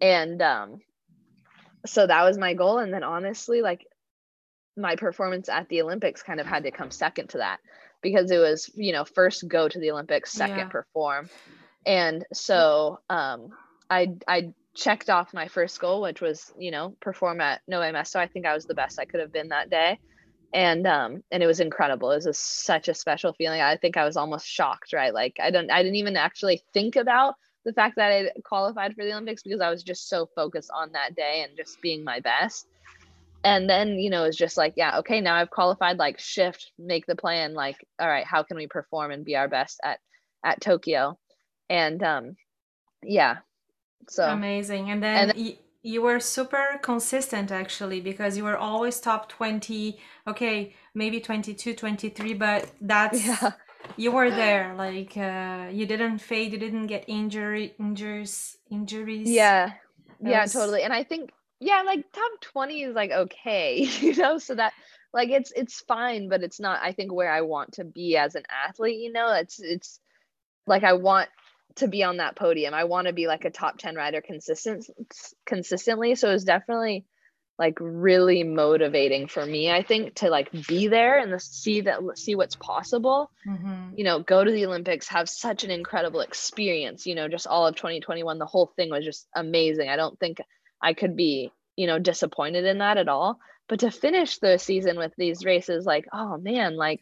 And 0.00 0.40
um 0.40 0.80
so 1.86 2.06
that 2.06 2.24
was 2.24 2.38
my 2.38 2.54
goal. 2.54 2.78
And 2.78 2.92
then 2.92 3.04
honestly, 3.04 3.60
like 3.60 3.86
my 4.80 4.96
performance 4.96 5.48
at 5.48 5.68
the 5.68 5.82
Olympics 5.82 6.22
kind 6.22 6.40
of 6.40 6.46
had 6.46 6.64
to 6.64 6.70
come 6.70 6.90
second 6.90 7.28
to 7.30 7.38
that 7.38 7.60
because 8.02 8.30
it 8.30 8.38
was, 8.38 8.70
you 8.74 8.92
know, 8.92 9.04
first 9.04 9.46
go 9.46 9.68
to 9.68 9.78
the 9.78 9.90
Olympics, 9.90 10.32
second 10.32 10.58
yeah. 10.58 10.68
perform. 10.68 11.28
And 11.86 12.24
so 12.32 13.00
um, 13.08 13.52
I 13.88 14.14
I 14.26 14.52
checked 14.74 15.10
off 15.10 15.34
my 15.34 15.48
first 15.48 15.80
goal, 15.80 16.02
which 16.02 16.20
was, 16.20 16.52
you 16.58 16.70
know, 16.70 16.94
perform 17.00 17.40
at 17.40 17.60
Nove 17.70 17.92
Mesto. 17.92 18.16
I 18.16 18.26
think 18.26 18.46
I 18.46 18.54
was 18.54 18.66
the 18.66 18.74
best 18.74 18.98
I 18.98 19.04
could 19.04 19.20
have 19.20 19.32
been 19.32 19.48
that 19.48 19.70
day. 19.70 19.98
And 20.52 20.86
um 20.86 21.22
and 21.30 21.42
it 21.42 21.46
was 21.46 21.60
incredible. 21.60 22.10
It 22.10 22.16
was 22.16 22.26
a, 22.26 22.34
such 22.34 22.88
a 22.88 22.94
special 22.94 23.32
feeling. 23.32 23.60
I 23.60 23.76
think 23.76 23.96
I 23.96 24.04
was 24.04 24.16
almost 24.16 24.46
shocked, 24.46 24.92
right? 24.92 25.14
Like 25.14 25.36
I 25.40 25.50
don't 25.50 25.70
I 25.70 25.82
didn't 25.82 25.96
even 25.96 26.16
actually 26.16 26.62
think 26.72 26.96
about 26.96 27.34
the 27.64 27.72
fact 27.72 27.96
that 27.96 28.10
I 28.10 28.30
qualified 28.44 28.94
for 28.94 29.04
the 29.04 29.12
Olympics 29.12 29.42
because 29.42 29.60
I 29.60 29.70
was 29.70 29.82
just 29.82 30.08
so 30.08 30.26
focused 30.34 30.70
on 30.74 30.92
that 30.92 31.14
day 31.14 31.44
and 31.46 31.56
just 31.56 31.80
being 31.82 32.02
my 32.02 32.20
best 32.20 32.66
and 33.44 33.68
then 33.68 33.98
you 33.98 34.10
know 34.10 34.24
it's 34.24 34.36
just 34.36 34.56
like 34.56 34.74
yeah 34.76 34.98
okay 34.98 35.20
now 35.20 35.34
i've 35.34 35.50
qualified 35.50 35.98
like 35.98 36.18
shift 36.18 36.72
make 36.78 37.06
the 37.06 37.16
plan 37.16 37.54
like 37.54 37.76
all 38.00 38.08
right 38.08 38.26
how 38.26 38.42
can 38.42 38.56
we 38.56 38.66
perform 38.66 39.10
and 39.10 39.24
be 39.24 39.36
our 39.36 39.48
best 39.48 39.80
at 39.84 39.98
at 40.44 40.60
tokyo 40.60 41.18
and 41.68 42.02
um 42.02 42.36
yeah 43.02 43.38
so 44.08 44.24
amazing 44.24 44.90
and 44.90 45.02
then, 45.02 45.16
and 45.16 45.30
then 45.30 45.38
you, 45.38 45.56
you 45.82 46.02
were 46.02 46.20
super 46.20 46.78
consistent 46.82 47.50
actually 47.50 48.00
because 48.00 48.36
you 48.36 48.44
were 48.44 48.56
always 48.56 49.00
top 49.00 49.28
20 49.28 49.98
okay 50.26 50.74
maybe 50.94 51.20
22 51.20 51.74
23 51.74 52.34
but 52.34 52.70
that's 52.80 53.26
yeah. 53.26 53.52
you 53.96 54.12
were 54.12 54.30
there. 54.30 54.74
Like 54.76 55.16
uh, 55.16 55.68
you 55.70 55.86
didn't 55.86 56.18
fade. 56.18 56.52
You 56.52 56.58
didn't 56.58 56.86
get 56.86 57.04
injury 57.08 57.74
injuries 57.78 58.58
injuries. 58.70 59.28
Yeah, 59.28 59.72
yeah, 60.22 60.42
was- 60.42 60.52
totally. 60.52 60.82
And 60.82 60.92
I 60.92 61.04
think 61.04 61.30
yeah, 61.60 61.82
like 61.82 62.10
top 62.12 62.40
twenty 62.40 62.82
is 62.82 62.94
like 62.94 63.10
okay, 63.10 63.78
you 64.00 64.16
know. 64.16 64.38
So 64.38 64.54
that 64.54 64.72
like 65.12 65.30
it's 65.30 65.52
it's 65.54 65.80
fine, 65.80 66.28
but 66.28 66.42
it's 66.42 66.60
not. 66.60 66.80
I 66.82 66.92
think 66.92 67.12
where 67.12 67.30
I 67.30 67.42
want 67.42 67.74
to 67.74 67.84
be 67.84 68.16
as 68.16 68.34
an 68.34 68.44
athlete. 68.68 69.00
You 69.00 69.12
know, 69.12 69.32
it's 69.34 69.60
it's 69.60 70.00
like 70.66 70.84
I 70.84 70.94
want 70.94 71.28
to 71.76 71.88
be 71.88 72.02
on 72.02 72.18
that 72.18 72.36
podium. 72.36 72.74
I 72.74 72.84
want 72.84 73.06
to 73.06 73.12
be 73.12 73.26
like 73.26 73.44
a 73.44 73.50
top 73.50 73.78
10 73.78 73.94
rider 73.94 74.20
consistent 74.20 74.86
consistently. 75.46 76.14
So 76.16 76.30
it's 76.30 76.44
definitely 76.44 77.04
like 77.58 77.76
really 77.80 78.42
motivating 78.42 79.28
for 79.28 79.44
me, 79.44 79.70
I 79.70 79.82
think, 79.82 80.14
to 80.16 80.30
like 80.30 80.50
be 80.66 80.88
there 80.88 81.18
and 81.18 81.32
the, 81.32 81.38
see 81.38 81.82
that 81.82 82.00
see 82.16 82.34
what's 82.34 82.56
possible. 82.56 83.30
Mhm. 83.46 83.98
You 83.98 84.04
know, 84.04 84.20
go 84.20 84.42
to 84.42 84.50
the 84.50 84.64
Olympics, 84.64 85.08
have 85.08 85.28
such 85.28 85.62
an 85.62 85.70
incredible 85.70 86.20
experience, 86.20 87.06
you 87.06 87.14
know, 87.14 87.28
just 87.28 87.46
all 87.46 87.66
of 87.66 87.76
2021. 87.76 88.38
The 88.38 88.46
whole 88.46 88.72
thing 88.76 88.90
was 88.90 89.04
just 89.04 89.28
amazing. 89.34 89.90
I 89.90 89.96
don't 89.96 90.18
think 90.18 90.40
I 90.82 90.94
could 90.94 91.16
be, 91.16 91.52
you 91.76 91.86
know, 91.86 91.98
disappointed 91.98 92.64
in 92.64 92.78
that 92.78 92.98
at 92.98 93.08
all. 93.08 93.38
But 93.68 93.80
to 93.80 93.90
finish 93.90 94.38
the 94.38 94.58
season 94.58 94.98
with 94.98 95.12
these 95.16 95.44
races, 95.44 95.86
like, 95.86 96.06
oh 96.12 96.38
man, 96.38 96.76
like 96.76 97.00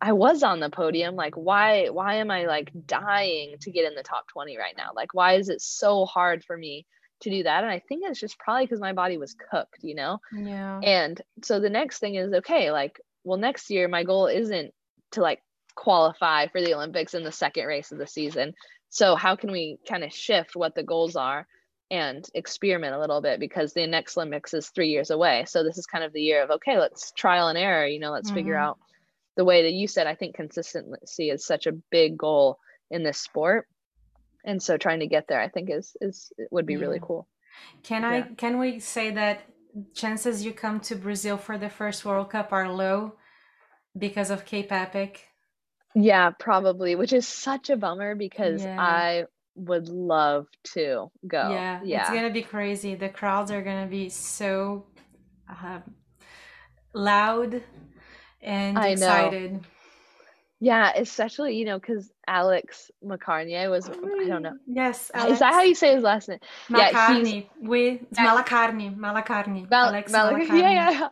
I 0.00 0.12
was 0.12 0.42
on 0.42 0.60
the 0.60 0.70
podium. 0.70 1.16
Like, 1.16 1.34
why, 1.34 1.88
why 1.88 2.16
am 2.16 2.30
I 2.30 2.46
like 2.46 2.70
dying 2.86 3.56
to 3.62 3.70
get 3.70 3.84
in 3.84 3.94
the 3.94 4.02
top 4.02 4.28
20 4.28 4.56
right 4.56 4.74
now? 4.76 4.90
Like, 4.94 5.12
why 5.12 5.34
is 5.34 5.48
it 5.48 5.60
so 5.60 6.04
hard 6.04 6.44
for 6.44 6.56
me 6.56 6.86
to 7.20 7.30
do 7.30 7.42
that? 7.42 7.64
And 7.64 7.72
I 7.72 7.80
think 7.80 8.04
it's 8.04 8.20
just 8.20 8.38
probably 8.38 8.64
because 8.64 8.80
my 8.80 8.92
body 8.92 9.18
was 9.18 9.34
cooked, 9.50 9.82
you 9.82 9.94
know? 9.94 10.20
Yeah. 10.32 10.78
And 10.82 11.20
so 11.42 11.58
the 11.58 11.70
next 11.70 11.98
thing 11.98 12.14
is 12.14 12.32
okay, 12.32 12.70
like, 12.70 13.00
well, 13.24 13.38
next 13.38 13.70
year 13.70 13.88
my 13.88 14.04
goal 14.04 14.26
isn't 14.26 14.72
to 15.12 15.20
like 15.20 15.42
qualify 15.74 16.46
for 16.46 16.60
the 16.60 16.74
Olympics 16.74 17.14
in 17.14 17.24
the 17.24 17.32
second 17.32 17.66
race 17.66 17.90
of 17.90 17.98
the 17.98 18.06
season. 18.06 18.54
So 18.88 19.16
how 19.16 19.36
can 19.36 19.50
we 19.50 19.78
kind 19.88 20.04
of 20.04 20.12
shift 20.12 20.54
what 20.54 20.74
the 20.74 20.82
goals 20.82 21.16
are 21.16 21.46
and 21.90 22.28
experiment 22.34 22.94
a 22.94 23.00
little 23.00 23.20
bit 23.20 23.40
because 23.40 23.72
the 23.72 23.86
next 23.86 24.16
Olympics 24.16 24.54
is 24.54 24.68
three 24.68 24.88
years 24.88 25.10
away. 25.10 25.44
So 25.46 25.62
this 25.62 25.78
is 25.78 25.86
kind 25.86 26.04
of 26.04 26.12
the 26.12 26.22
year 26.22 26.42
of 26.42 26.50
okay, 26.50 26.78
let's 26.78 27.12
trial 27.12 27.48
and 27.48 27.58
error, 27.58 27.86
you 27.86 27.98
know, 28.00 28.12
let's 28.12 28.30
figure 28.30 28.56
Mhm. 28.56 28.62
out 28.62 28.78
the 29.36 29.44
way 29.44 29.62
that 29.62 29.72
you 29.72 29.86
said, 29.88 30.06
I 30.06 30.14
think 30.16 30.34
consistency 30.34 31.30
is 31.30 31.46
such 31.46 31.66
a 31.66 31.72
big 31.90 32.18
goal 32.18 32.58
in 32.90 33.04
this 33.04 33.20
sport. 33.20 33.66
And 34.44 34.62
so 34.62 34.76
trying 34.76 35.00
to 35.00 35.06
get 35.06 35.26
there, 35.28 35.40
I 35.40 35.48
think 35.48 35.70
is 35.70 35.96
is 36.00 36.32
would 36.50 36.66
be 36.66 36.76
really 36.76 37.00
cool. 37.00 37.28
Can 37.82 38.04
I? 38.04 38.22
Can 38.36 38.58
we 38.58 38.80
say 38.80 39.10
that 39.10 39.40
chances 39.94 40.44
you 40.44 40.52
come 40.52 40.80
to 40.80 40.96
Brazil 40.96 41.36
for 41.36 41.58
the 41.58 41.68
first 41.68 42.04
World 42.04 42.30
Cup 42.30 42.52
are 42.52 42.72
low 42.72 43.14
because 43.96 44.30
of 44.30 44.44
Cape 44.44 44.72
Epic? 44.72 45.28
Yeah, 45.94 46.30
probably, 46.38 46.94
which 46.94 47.12
is 47.12 47.26
such 47.26 47.70
a 47.70 47.76
bummer 47.76 48.14
because 48.14 48.64
Yeah. 48.64 48.76
I 48.78 49.24
would 49.58 49.88
love 49.88 50.46
to 50.74 51.10
go. 51.26 51.50
Yeah, 51.50 51.80
Yeah. 51.84 52.00
it's 52.02 52.10
gonna 52.10 52.30
be 52.30 52.42
crazy. 52.42 52.94
The 52.94 53.08
crowds 53.08 53.50
are 53.50 53.62
gonna 53.62 53.86
be 53.86 54.08
so 54.08 54.86
um, 55.48 55.82
loud 56.92 57.62
and 58.40 58.78
I 58.78 58.82
know. 58.88 58.92
excited. 58.92 59.60
Yeah, 60.60 60.92
especially, 60.96 61.56
you 61.56 61.64
know, 61.64 61.78
because 61.78 62.10
Alex 62.26 62.90
McCartney 63.04 63.70
was, 63.70 63.88
I 63.88 64.26
don't 64.26 64.42
know. 64.42 64.56
Yes, 64.66 65.10
Is 65.28 65.38
that 65.38 65.54
how 65.54 65.62
you 65.62 65.76
say 65.76 65.94
his 65.94 66.02
last 66.02 66.28
name? 66.28 66.40
Yeah. 66.68 67.16
We 67.62 68.00
Malacarne. 68.16 68.96
Malacarne. 68.96 69.70
Mal- 69.70 69.86
Alex 69.90 70.10
Mal- 70.10 70.32
Malacarne. 70.32 70.58
yeah, 70.60 70.90
yeah. 70.90 71.08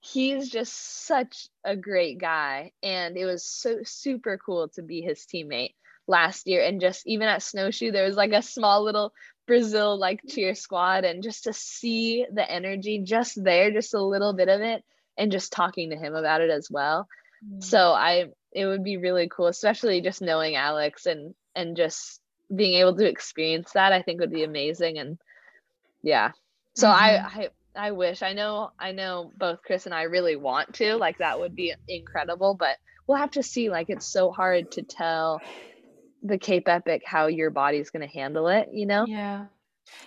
He's 0.00 0.48
just 0.50 1.06
such 1.06 1.48
a 1.64 1.76
great 1.76 2.18
guy. 2.18 2.72
And 2.82 3.16
it 3.16 3.24
was 3.24 3.44
so 3.44 3.78
super 3.84 4.36
cool 4.44 4.66
to 4.70 4.82
be 4.82 5.00
his 5.00 5.20
teammate 5.32 5.74
last 6.06 6.46
year. 6.46 6.62
And 6.62 6.80
just 6.80 7.06
even 7.06 7.28
at 7.28 7.42
Snowshoe, 7.42 7.92
there 7.92 8.06
was 8.06 8.16
like 8.16 8.32
a 8.32 8.42
small 8.42 8.82
little 8.84 9.12
Brazil 9.46 9.98
like 9.98 10.20
cheer 10.28 10.54
squad. 10.54 11.04
And 11.04 11.22
just 11.22 11.44
to 11.44 11.52
see 11.52 12.26
the 12.32 12.48
energy 12.48 13.00
just 13.04 13.42
there, 13.42 13.70
just 13.70 13.94
a 13.94 14.02
little 14.02 14.32
bit 14.32 14.48
of 14.48 14.60
it, 14.60 14.84
and 15.16 15.32
just 15.32 15.52
talking 15.52 15.90
to 15.90 15.96
him 15.96 16.14
about 16.14 16.40
it 16.40 16.50
as 16.50 16.70
well. 16.70 17.08
Mm-hmm. 17.44 17.60
So 17.60 17.92
I 17.92 18.26
it 18.52 18.66
would 18.66 18.84
be 18.84 18.96
really 18.96 19.28
cool, 19.28 19.46
especially 19.46 20.00
just 20.00 20.22
knowing 20.22 20.56
Alex 20.56 21.06
and 21.06 21.34
and 21.54 21.76
just 21.76 22.20
being 22.54 22.74
able 22.74 22.94
to 22.96 23.08
experience 23.08 23.72
that 23.72 23.92
I 23.92 24.02
think 24.02 24.20
would 24.20 24.32
be 24.32 24.44
amazing. 24.44 24.98
And 24.98 25.18
yeah. 26.02 26.32
So 26.74 26.88
I 26.88 27.10
mm-hmm. 27.10 27.40
I 27.40 27.48
I 27.74 27.90
wish 27.92 28.22
I 28.22 28.32
know 28.34 28.70
I 28.78 28.92
know 28.92 29.32
both 29.36 29.62
Chris 29.62 29.86
and 29.86 29.94
I 29.94 30.02
really 30.02 30.36
want 30.36 30.74
to 30.74 30.96
like 30.96 31.18
that 31.18 31.40
would 31.40 31.54
be 31.54 31.74
incredible, 31.88 32.54
but 32.54 32.76
we'll 33.06 33.18
have 33.18 33.32
to 33.32 33.42
see. 33.42 33.70
Like 33.70 33.90
it's 33.90 34.06
so 34.06 34.30
hard 34.30 34.72
to 34.72 34.82
tell 34.82 35.40
the 36.22 36.38
Cape 36.38 36.68
Epic 36.68 37.02
how 37.04 37.26
your 37.26 37.50
body's 37.50 37.90
gonna 37.90 38.06
handle 38.06 38.48
it, 38.48 38.68
you 38.72 38.86
know? 38.86 39.06
Yeah. 39.06 39.46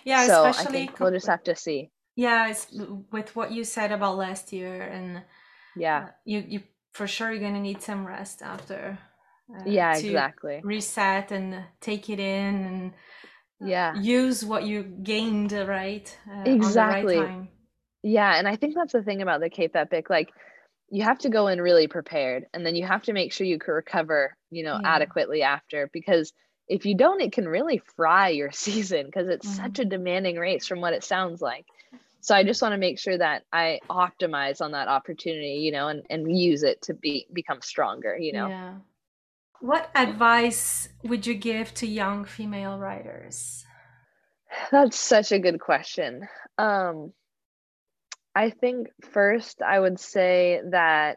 Yeah, 0.04 0.26
so 0.26 0.44
I 0.44 0.52
especially 0.52 0.86
think 0.86 1.00
we'll 1.00 1.12
just 1.12 1.26
have 1.26 1.44
to 1.44 1.54
see. 1.56 1.90
yeah, 2.16 2.48
it's 2.48 2.66
with 3.12 3.36
what 3.36 3.52
you 3.52 3.64
said 3.64 3.92
about 3.92 4.16
last 4.16 4.52
year 4.52 4.82
and 4.82 5.22
Yeah. 5.76 6.04
uh, 6.04 6.10
you 6.24 6.44
you 6.48 6.60
for 6.92 7.06
sure 7.06 7.30
you're 7.30 7.42
gonna 7.42 7.60
need 7.60 7.82
some 7.82 8.06
rest 8.06 8.42
after. 8.42 8.98
uh, 9.54 9.62
Yeah, 9.66 9.94
to 9.98 10.08
exactly. 10.08 10.62
Reset 10.62 11.30
and 11.30 11.64
take 11.80 12.10
it 12.10 12.18
in 12.18 12.54
and 12.64 12.92
Yeah. 13.60 14.00
use 14.00 14.44
what 14.44 14.64
you 14.64 14.82
gained, 14.82 15.52
uh, 15.52 15.66
right? 15.66 16.16
Uh, 16.28 16.32
on 16.32 16.74
the 16.74 16.84
right 16.84 17.08
Exactly. 17.08 17.16
time. 17.16 17.48
Yeah, 18.02 18.34
and 18.38 18.48
I 18.48 18.56
think 18.56 18.74
that's 18.74 18.92
the 18.92 19.02
thing 19.02 19.22
about 19.22 19.40
the 19.40 19.50
Cape 19.50 19.74
Epic. 19.76 20.08
Like, 20.10 20.30
you 20.90 21.02
have 21.04 21.18
to 21.20 21.28
go 21.30 21.48
in 21.48 21.60
really 21.60 21.88
prepared, 21.88 22.46
and 22.54 22.64
then 22.64 22.76
you 22.76 22.86
have 22.86 23.02
to 23.04 23.12
make 23.12 23.32
sure 23.32 23.46
you 23.46 23.58
can 23.58 23.74
recover, 23.74 24.36
you 24.50 24.62
know, 24.62 24.78
Yeah. 24.78 24.84
adequately 24.84 25.42
after. 25.42 25.88
Because 25.92 26.32
if 26.68 26.86
you 26.86 26.96
don't, 26.96 27.20
it 27.20 27.32
can 27.32 27.48
really 27.48 27.78
fry 27.96 28.28
your 28.30 28.52
season 28.52 29.06
because 29.06 29.28
it's 29.28 29.48
Mhm. 29.48 29.56
such 29.56 29.78
a 29.78 29.84
demanding 29.84 30.36
race 30.36 30.66
from 30.66 30.80
what 30.80 30.92
it 30.94 31.04
sounds 31.04 31.40
like. 31.40 31.66
So 32.20 32.34
I 32.34 32.42
just 32.44 32.62
want 32.62 32.72
to 32.72 32.78
make 32.78 32.98
sure 32.98 33.16
that 33.18 33.44
I 33.52 33.80
optimize 33.90 34.60
on 34.60 34.72
that 34.72 34.88
opportunity, 34.88 35.60
you 35.62 35.72
know, 35.72 35.88
and, 35.88 36.02
and 36.10 36.36
use 36.38 36.62
it 36.64 36.82
to 36.82 36.94
be 36.94 37.28
become 37.32 37.60
stronger, 37.62 38.16
you 38.18 38.32
know. 38.32 38.48
Yeah. 38.48 38.80
What 39.60 39.90
advice 39.94 40.88
would 41.02 41.26
you 41.26 41.34
give 41.34 41.74
to 41.74 41.86
young 41.86 42.24
female 42.24 42.78
riders? 42.78 43.66
That's 44.70 44.98
such 44.98 45.32
a 45.32 45.38
good 45.38 45.60
question. 45.60 46.28
Um, 46.58 47.12
I 48.36 48.50
think 48.50 48.88
first 49.12 49.62
I 49.62 49.80
would 49.80 49.98
say 49.98 50.60
that 50.70 51.16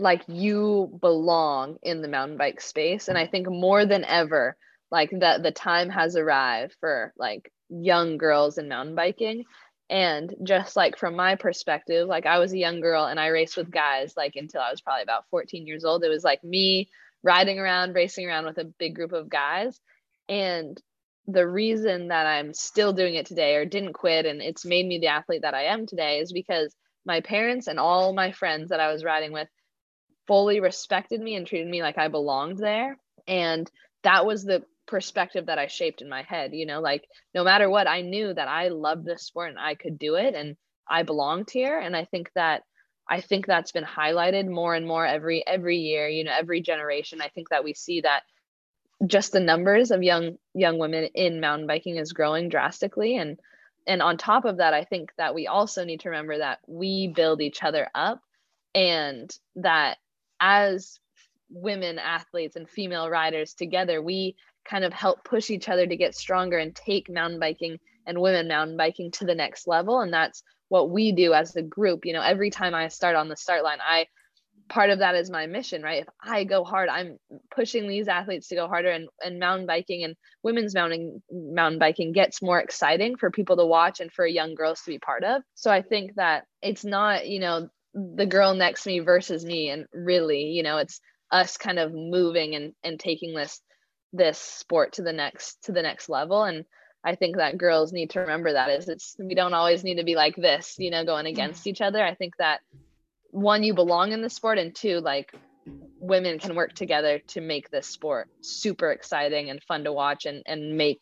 like 0.00 0.22
you 0.28 0.98
belong 1.02 1.76
in 1.82 2.00
the 2.00 2.08
mountain 2.08 2.38
bike 2.38 2.62
space, 2.62 3.08
and 3.08 3.18
I 3.18 3.26
think 3.26 3.48
more 3.50 3.84
than 3.84 4.02
ever, 4.04 4.56
like 4.90 5.10
that 5.20 5.42
the 5.42 5.52
time 5.52 5.90
has 5.90 6.16
arrived 6.16 6.74
for 6.80 7.12
like 7.18 7.52
young 7.68 8.16
girls 8.16 8.56
in 8.56 8.68
mountain 8.68 8.94
biking. 8.94 9.44
And 9.90 10.34
just 10.42 10.74
like 10.74 10.96
from 10.98 11.16
my 11.16 11.34
perspective, 11.34 12.08
like 12.08 12.24
I 12.24 12.38
was 12.38 12.52
a 12.54 12.58
young 12.58 12.80
girl 12.80 13.04
and 13.04 13.20
I 13.20 13.26
raced 13.28 13.56
with 13.58 13.70
guys 13.70 14.14
like 14.16 14.36
until 14.36 14.62
I 14.62 14.70
was 14.70 14.80
probably 14.80 15.02
about 15.02 15.24
14 15.30 15.66
years 15.66 15.84
old. 15.84 16.02
It 16.02 16.08
was 16.08 16.24
like 16.24 16.42
me 16.42 16.88
riding 17.22 17.58
around, 17.58 17.94
racing 17.94 18.26
around 18.26 18.46
with 18.46 18.58
a 18.58 18.72
big 18.78 18.94
group 18.94 19.12
of 19.12 19.28
guys. 19.28 19.78
And 20.30 20.80
the 21.28 21.46
reason 21.46 22.08
that 22.08 22.26
I'm 22.26 22.54
still 22.54 22.94
doing 22.94 23.14
it 23.14 23.26
today 23.26 23.56
or 23.56 23.66
didn't 23.66 23.92
quit 23.92 24.24
and 24.24 24.40
it's 24.40 24.64
made 24.64 24.86
me 24.86 24.98
the 24.98 25.08
athlete 25.08 25.42
that 25.42 25.54
I 25.54 25.64
am 25.64 25.86
today 25.86 26.20
is 26.20 26.32
because 26.32 26.74
my 27.04 27.20
parents 27.20 27.66
and 27.66 27.78
all 27.78 28.14
my 28.14 28.32
friends 28.32 28.70
that 28.70 28.80
I 28.80 28.90
was 28.90 29.04
riding 29.04 29.32
with 29.32 29.46
fully 30.26 30.60
respected 30.60 31.20
me 31.20 31.34
and 31.34 31.46
treated 31.46 31.68
me 31.68 31.82
like 31.82 31.98
I 31.98 32.08
belonged 32.08 32.58
there. 32.58 32.98
And 33.26 33.70
that 34.04 34.24
was 34.24 34.42
the 34.42 34.62
perspective 34.86 35.46
that 35.46 35.58
I 35.58 35.66
shaped 35.66 36.00
in 36.00 36.08
my 36.08 36.22
head, 36.22 36.54
you 36.54 36.64
know, 36.64 36.80
like 36.80 37.06
no 37.34 37.44
matter 37.44 37.68
what, 37.68 37.86
I 37.86 38.00
knew 38.00 38.32
that 38.32 38.48
I 38.48 38.68
loved 38.68 39.04
this 39.04 39.24
sport 39.24 39.50
and 39.50 39.58
I 39.58 39.74
could 39.74 39.98
do 39.98 40.14
it 40.14 40.34
and 40.34 40.56
I 40.88 41.02
belonged 41.02 41.50
here. 41.50 41.78
And 41.78 41.94
I 41.94 42.06
think 42.06 42.30
that 42.34 42.62
I 43.08 43.20
think 43.20 43.46
that's 43.46 43.72
been 43.72 43.84
highlighted 43.84 44.48
more 44.48 44.74
and 44.74 44.86
more 44.86 45.06
every 45.06 45.46
every 45.46 45.78
year, 45.78 46.08
you 46.08 46.24
know, 46.24 46.34
every 46.38 46.62
generation. 46.62 47.20
I 47.20 47.28
think 47.28 47.50
that 47.50 47.64
we 47.64 47.74
see 47.74 48.02
that 48.02 48.22
just 49.06 49.32
the 49.32 49.40
numbers 49.40 49.90
of 49.90 50.02
young 50.02 50.38
young 50.54 50.78
women 50.78 51.04
in 51.14 51.40
mountain 51.40 51.66
biking 51.66 51.96
is 51.96 52.12
growing 52.12 52.48
drastically. 52.48 53.16
And 53.16 53.38
and 53.86 54.02
on 54.02 54.18
top 54.18 54.44
of 54.44 54.58
that 54.58 54.74
i 54.74 54.84
think 54.84 55.10
that 55.16 55.34
we 55.34 55.46
also 55.46 55.82
need 55.82 56.00
to 56.00 56.10
remember 56.10 56.36
that 56.36 56.58
we 56.66 57.08
build 57.08 57.40
each 57.40 57.62
other 57.62 57.88
up 57.94 58.20
and 58.74 59.34
that 59.56 59.96
as 60.40 61.00
women 61.48 61.98
athletes 61.98 62.54
and 62.54 62.68
female 62.68 63.08
riders 63.08 63.54
together 63.54 64.02
we 64.02 64.36
kind 64.68 64.84
of 64.84 64.92
help 64.92 65.24
push 65.24 65.50
each 65.50 65.68
other 65.68 65.86
to 65.86 65.96
get 65.96 66.14
stronger 66.14 66.58
and 66.58 66.74
take 66.76 67.08
mountain 67.08 67.40
biking 67.40 67.78
and 68.06 68.20
women 68.20 68.48
mountain 68.48 68.76
biking 68.76 69.10
to 69.10 69.24
the 69.24 69.34
next 69.34 69.66
level. 69.66 70.00
And 70.00 70.12
that's 70.12 70.42
what 70.68 70.90
we 70.90 71.12
do 71.12 71.32
as 71.32 71.56
a 71.56 71.62
group. 71.62 72.04
You 72.04 72.12
know 72.12 72.22
every 72.22 72.50
time 72.50 72.74
i 72.74 72.88
start 72.88 73.16
on 73.16 73.28
the 73.28 73.36
start 73.36 73.64
line 73.64 73.78
i 73.82 74.06
part 74.68 74.90
of 74.90 75.00
that 75.00 75.14
is 75.14 75.30
my 75.30 75.46
mission, 75.46 75.82
right? 75.82 76.02
If 76.02 76.08
I 76.22 76.44
go 76.44 76.64
hard, 76.64 76.88
I'm 76.88 77.18
pushing 77.54 77.88
these 77.88 78.08
athletes 78.08 78.48
to 78.48 78.54
go 78.54 78.68
harder 78.68 78.90
and, 78.90 79.08
and 79.24 79.38
mountain 79.38 79.66
biking 79.66 80.04
and 80.04 80.16
women's 80.42 80.74
mountain 80.74 81.22
mountain 81.30 81.78
biking 81.78 82.12
gets 82.12 82.42
more 82.42 82.60
exciting 82.60 83.16
for 83.16 83.30
people 83.30 83.56
to 83.56 83.66
watch 83.66 84.00
and 84.00 84.12
for 84.12 84.26
young 84.26 84.54
girls 84.54 84.80
to 84.82 84.90
be 84.90 84.98
part 84.98 85.24
of. 85.24 85.42
So 85.54 85.70
I 85.70 85.82
think 85.82 86.14
that 86.16 86.44
it's 86.62 86.84
not, 86.84 87.26
you 87.28 87.40
know, 87.40 87.68
the 87.94 88.26
girl 88.26 88.54
next 88.54 88.84
to 88.84 88.90
me 88.90 89.00
versus 89.00 89.44
me. 89.44 89.70
And 89.70 89.86
really, 89.92 90.44
you 90.44 90.62
know, 90.62 90.78
it's 90.78 91.00
us 91.30 91.56
kind 91.56 91.78
of 91.78 91.92
moving 91.92 92.54
and 92.54 92.72
and 92.82 92.98
taking 92.98 93.34
this 93.34 93.60
this 94.12 94.38
sport 94.38 94.94
to 94.94 95.02
the 95.02 95.12
next 95.12 95.62
to 95.64 95.72
the 95.72 95.82
next 95.82 96.08
level 96.08 96.44
and 96.44 96.64
I 97.04 97.14
think 97.14 97.36
that 97.36 97.58
girls 97.58 97.92
need 97.92 98.10
to 98.10 98.20
remember 98.20 98.52
that 98.52 98.70
is 98.70 98.88
it's 98.88 99.16
we 99.18 99.34
don't 99.34 99.54
always 99.54 99.84
need 99.84 99.96
to 99.96 100.04
be 100.04 100.16
like 100.16 100.36
this, 100.36 100.74
you 100.78 100.90
know, 100.90 101.04
going 101.04 101.26
against 101.26 101.66
each 101.66 101.80
other. 101.80 102.04
I 102.04 102.14
think 102.14 102.34
that 102.38 102.60
one, 103.30 103.62
you 103.62 103.74
belong 103.74 104.12
in 104.12 104.22
the 104.22 104.30
sport, 104.30 104.58
and 104.58 104.74
two, 104.74 105.00
like 105.00 105.34
women 106.00 106.38
can 106.38 106.54
work 106.54 106.74
together 106.74 107.18
to 107.18 107.40
make 107.40 107.70
this 107.70 107.86
sport 107.86 108.28
super 108.40 108.90
exciting 108.90 109.50
and 109.50 109.62
fun 109.62 109.84
to 109.84 109.92
watch 109.92 110.24
and 110.26 110.42
and 110.46 110.76
make 110.76 111.00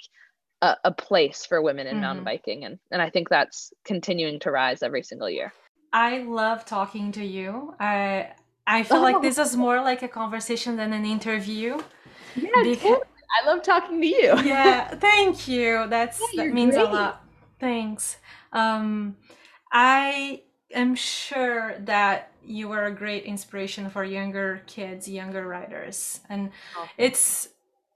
a, 0.62 0.76
a 0.84 0.92
place 0.92 1.44
for 1.46 1.62
women 1.62 1.86
in 1.86 1.94
mm-hmm. 1.94 2.02
mountain 2.02 2.24
biking. 2.24 2.64
And 2.64 2.78
and 2.90 3.00
I 3.00 3.10
think 3.10 3.28
that's 3.28 3.72
continuing 3.84 4.40
to 4.40 4.50
rise 4.50 4.82
every 4.82 5.02
single 5.02 5.30
year. 5.30 5.52
I 5.92 6.18
love 6.18 6.64
talking 6.64 7.12
to 7.12 7.24
you. 7.24 7.74
I 7.80 8.30
I 8.66 8.82
feel 8.82 8.98
oh. 8.98 9.02
like 9.02 9.22
this 9.28 9.38
is 9.38 9.56
more 9.56 9.80
like 9.80 10.02
a 10.02 10.08
conversation 10.08 10.76
than 10.76 10.92
an 10.92 11.04
interview. 11.04 11.80
Yeah, 12.34 12.50
because, 12.62 13.00
I 13.40 13.46
love 13.46 13.62
talking 13.62 14.00
to 14.00 14.06
you. 14.06 14.34
yeah, 14.44 14.94
thank 14.94 15.48
you. 15.48 15.86
That's 15.88 16.20
yeah, 16.32 16.44
that 16.44 16.52
means 16.52 16.74
great. 16.74 16.88
a 16.88 16.90
lot. 16.90 17.24
Thanks. 17.58 18.18
Um, 18.52 19.16
I 19.72 20.42
am 20.72 20.94
sure 20.94 21.76
that 21.80 22.32
you 22.44 22.72
are 22.72 22.86
a 22.86 22.94
great 22.94 23.24
inspiration 23.24 23.90
for 23.90 24.04
younger 24.04 24.62
kids, 24.66 25.08
younger 25.08 25.46
riders, 25.46 26.20
and 26.28 26.50
oh. 26.76 26.88
it's 26.96 27.48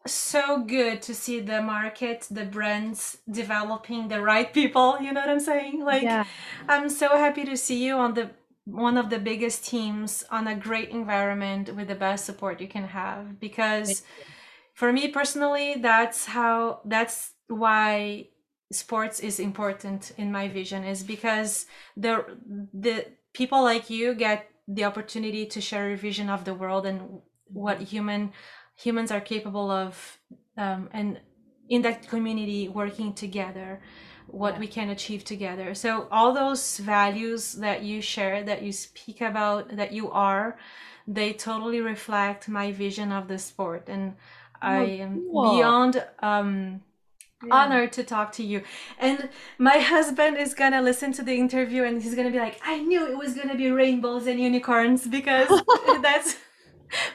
so 0.06 0.64
good 0.64 1.02
to 1.02 1.14
see 1.14 1.40
the 1.40 1.60
market, 1.60 2.26
the 2.30 2.44
brands 2.44 3.18
developing 3.30 4.08
the 4.08 4.20
right 4.20 4.52
people. 4.52 4.98
You 5.00 5.12
know 5.12 5.20
what 5.20 5.30
I'm 5.30 5.40
saying? 5.40 5.84
Like, 5.84 6.02
yeah. 6.02 6.24
I'm 6.68 6.88
so 6.88 7.08
happy 7.10 7.44
to 7.44 7.56
see 7.56 7.84
you 7.84 7.96
on 7.96 8.14
the 8.14 8.30
one 8.64 8.96
of 8.96 9.10
the 9.10 9.18
biggest 9.18 9.66
teams 9.66 10.24
on 10.30 10.46
a 10.46 10.54
great 10.54 10.90
environment 10.90 11.74
with 11.74 11.88
the 11.88 11.94
best 11.94 12.24
support 12.24 12.60
you 12.60 12.68
can 12.68 12.84
have 12.84 13.40
because 13.40 14.02
for 14.74 14.92
me 14.92 15.08
personally 15.08 15.74
that's 15.80 16.26
how 16.26 16.80
that's 16.84 17.32
why 17.48 18.28
sports 18.72 19.20
is 19.20 19.40
important 19.40 20.12
in 20.16 20.30
my 20.30 20.48
vision 20.48 20.84
is 20.84 21.02
because 21.02 21.66
the 21.96 22.24
the 22.72 23.06
people 23.32 23.62
like 23.62 23.90
you 23.90 24.14
get 24.14 24.50
the 24.68 24.84
opportunity 24.84 25.46
to 25.46 25.60
share 25.60 25.88
your 25.88 25.96
vision 25.96 26.28
of 26.30 26.44
the 26.44 26.54
world 26.54 26.86
and 26.86 27.00
what 27.46 27.80
human 27.80 28.32
humans 28.76 29.10
are 29.10 29.20
capable 29.20 29.70
of 29.70 30.18
um, 30.56 30.88
and 30.92 31.20
in 31.68 31.82
that 31.82 32.08
community 32.08 32.68
working 32.68 33.12
together 33.12 33.80
what 34.32 34.58
we 34.58 34.66
can 34.66 34.90
achieve 34.90 35.24
together. 35.24 35.74
So 35.74 36.06
all 36.10 36.32
those 36.32 36.78
values 36.78 37.54
that 37.54 37.82
you 37.82 38.00
share 38.00 38.44
that 38.44 38.62
you 38.62 38.72
speak 38.72 39.20
about 39.20 39.76
that 39.76 39.92
you 39.92 40.10
are 40.10 40.58
they 41.06 41.32
totally 41.32 41.80
reflect 41.80 42.48
my 42.48 42.70
vision 42.70 43.10
of 43.10 43.26
the 43.26 43.38
sport. 43.38 43.88
And 43.88 44.14
I 44.62 44.82
am 44.82 45.24
beyond 45.32 46.04
um, 46.20 46.82
yeah. 47.46 47.54
honored 47.54 47.92
to 47.92 48.04
talk 48.04 48.32
to 48.32 48.42
you. 48.42 48.62
And 48.98 49.28
my 49.58 49.78
husband 49.78 50.36
is 50.36 50.54
gonna 50.54 50.82
listen 50.82 51.12
to 51.14 51.22
the 51.22 51.34
interview 51.34 51.84
and 51.84 52.02
he's 52.02 52.14
gonna 52.14 52.30
be 52.30 52.38
like, 52.38 52.60
I 52.64 52.80
knew 52.80 53.06
it 53.06 53.16
was 53.16 53.34
gonna 53.34 53.56
be 53.56 53.70
rainbows 53.70 54.26
and 54.26 54.40
unicorns 54.40 55.06
because 55.06 55.48
that's 56.02 56.36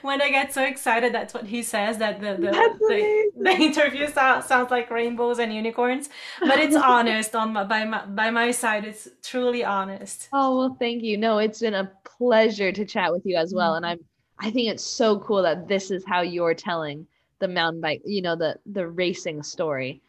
when 0.01 0.21
I 0.21 0.29
get 0.29 0.53
so 0.53 0.63
excited, 0.63 1.13
that's 1.13 1.33
what 1.33 1.45
he 1.45 1.61
says 1.61 1.97
that 1.97 2.21
the 2.21 2.35
the, 2.35 2.51
the, 2.51 3.31
the, 3.37 3.51
interview 3.51 4.07
so- 4.07 4.41
sounds 4.45 4.71
like 4.71 4.89
rainbows 4.89 5.39
and 5.39 5.53
unicorns, 5.53 6.09
but 6.39 6.59
it's 6.59 6.75
honest 6.93 7.35
on 7.35 7.53
my, 7.53 7.63
by 7.63 7.85
my 7.85 8.05
by 8.05 8.31
my 8.31 8.51
side. 8.51 8.85
It's 8.85 9.07
truly 9.21 9.63
honest. 9.63 10.29
Oh 10.33 10.57
well, 10.57 10.77
thank 10.79 11.03
you. 11.03 11.17
No, 11.17 11.39
it's 11.39 11.59
been 11.59 11.73
a 11.73 11.91
pleasure 12.03 12.71
to 12.71 12.85
chat 12.85 13.11
with 13.11 13.25
you 13.25 13.35
as 13.35 13.53
well, 13.53 13.73
mm-hmm. 13.73 13.83
and 13.83 13.85
I'm 13.85 13.99
I 14.39 14.51
think 14.51 14.69
it's 14.69 14.83
so 14.83 15.19
cool 15.19 15.43
that 15.43 15.67
this 15.67 15.91
is 15.91 16.03
how 16.05 16.21
you're 16.21 16.53
telling 16.53 17.07
the 17.39 17.47
mountain 17.47 17.81
bike 17.81 18.01
you 18.05 18.21
know 18.21 18.35
the 18.35 18.57
the 18.65 18.87
racing 18.87 19.43
story 19.43 20.01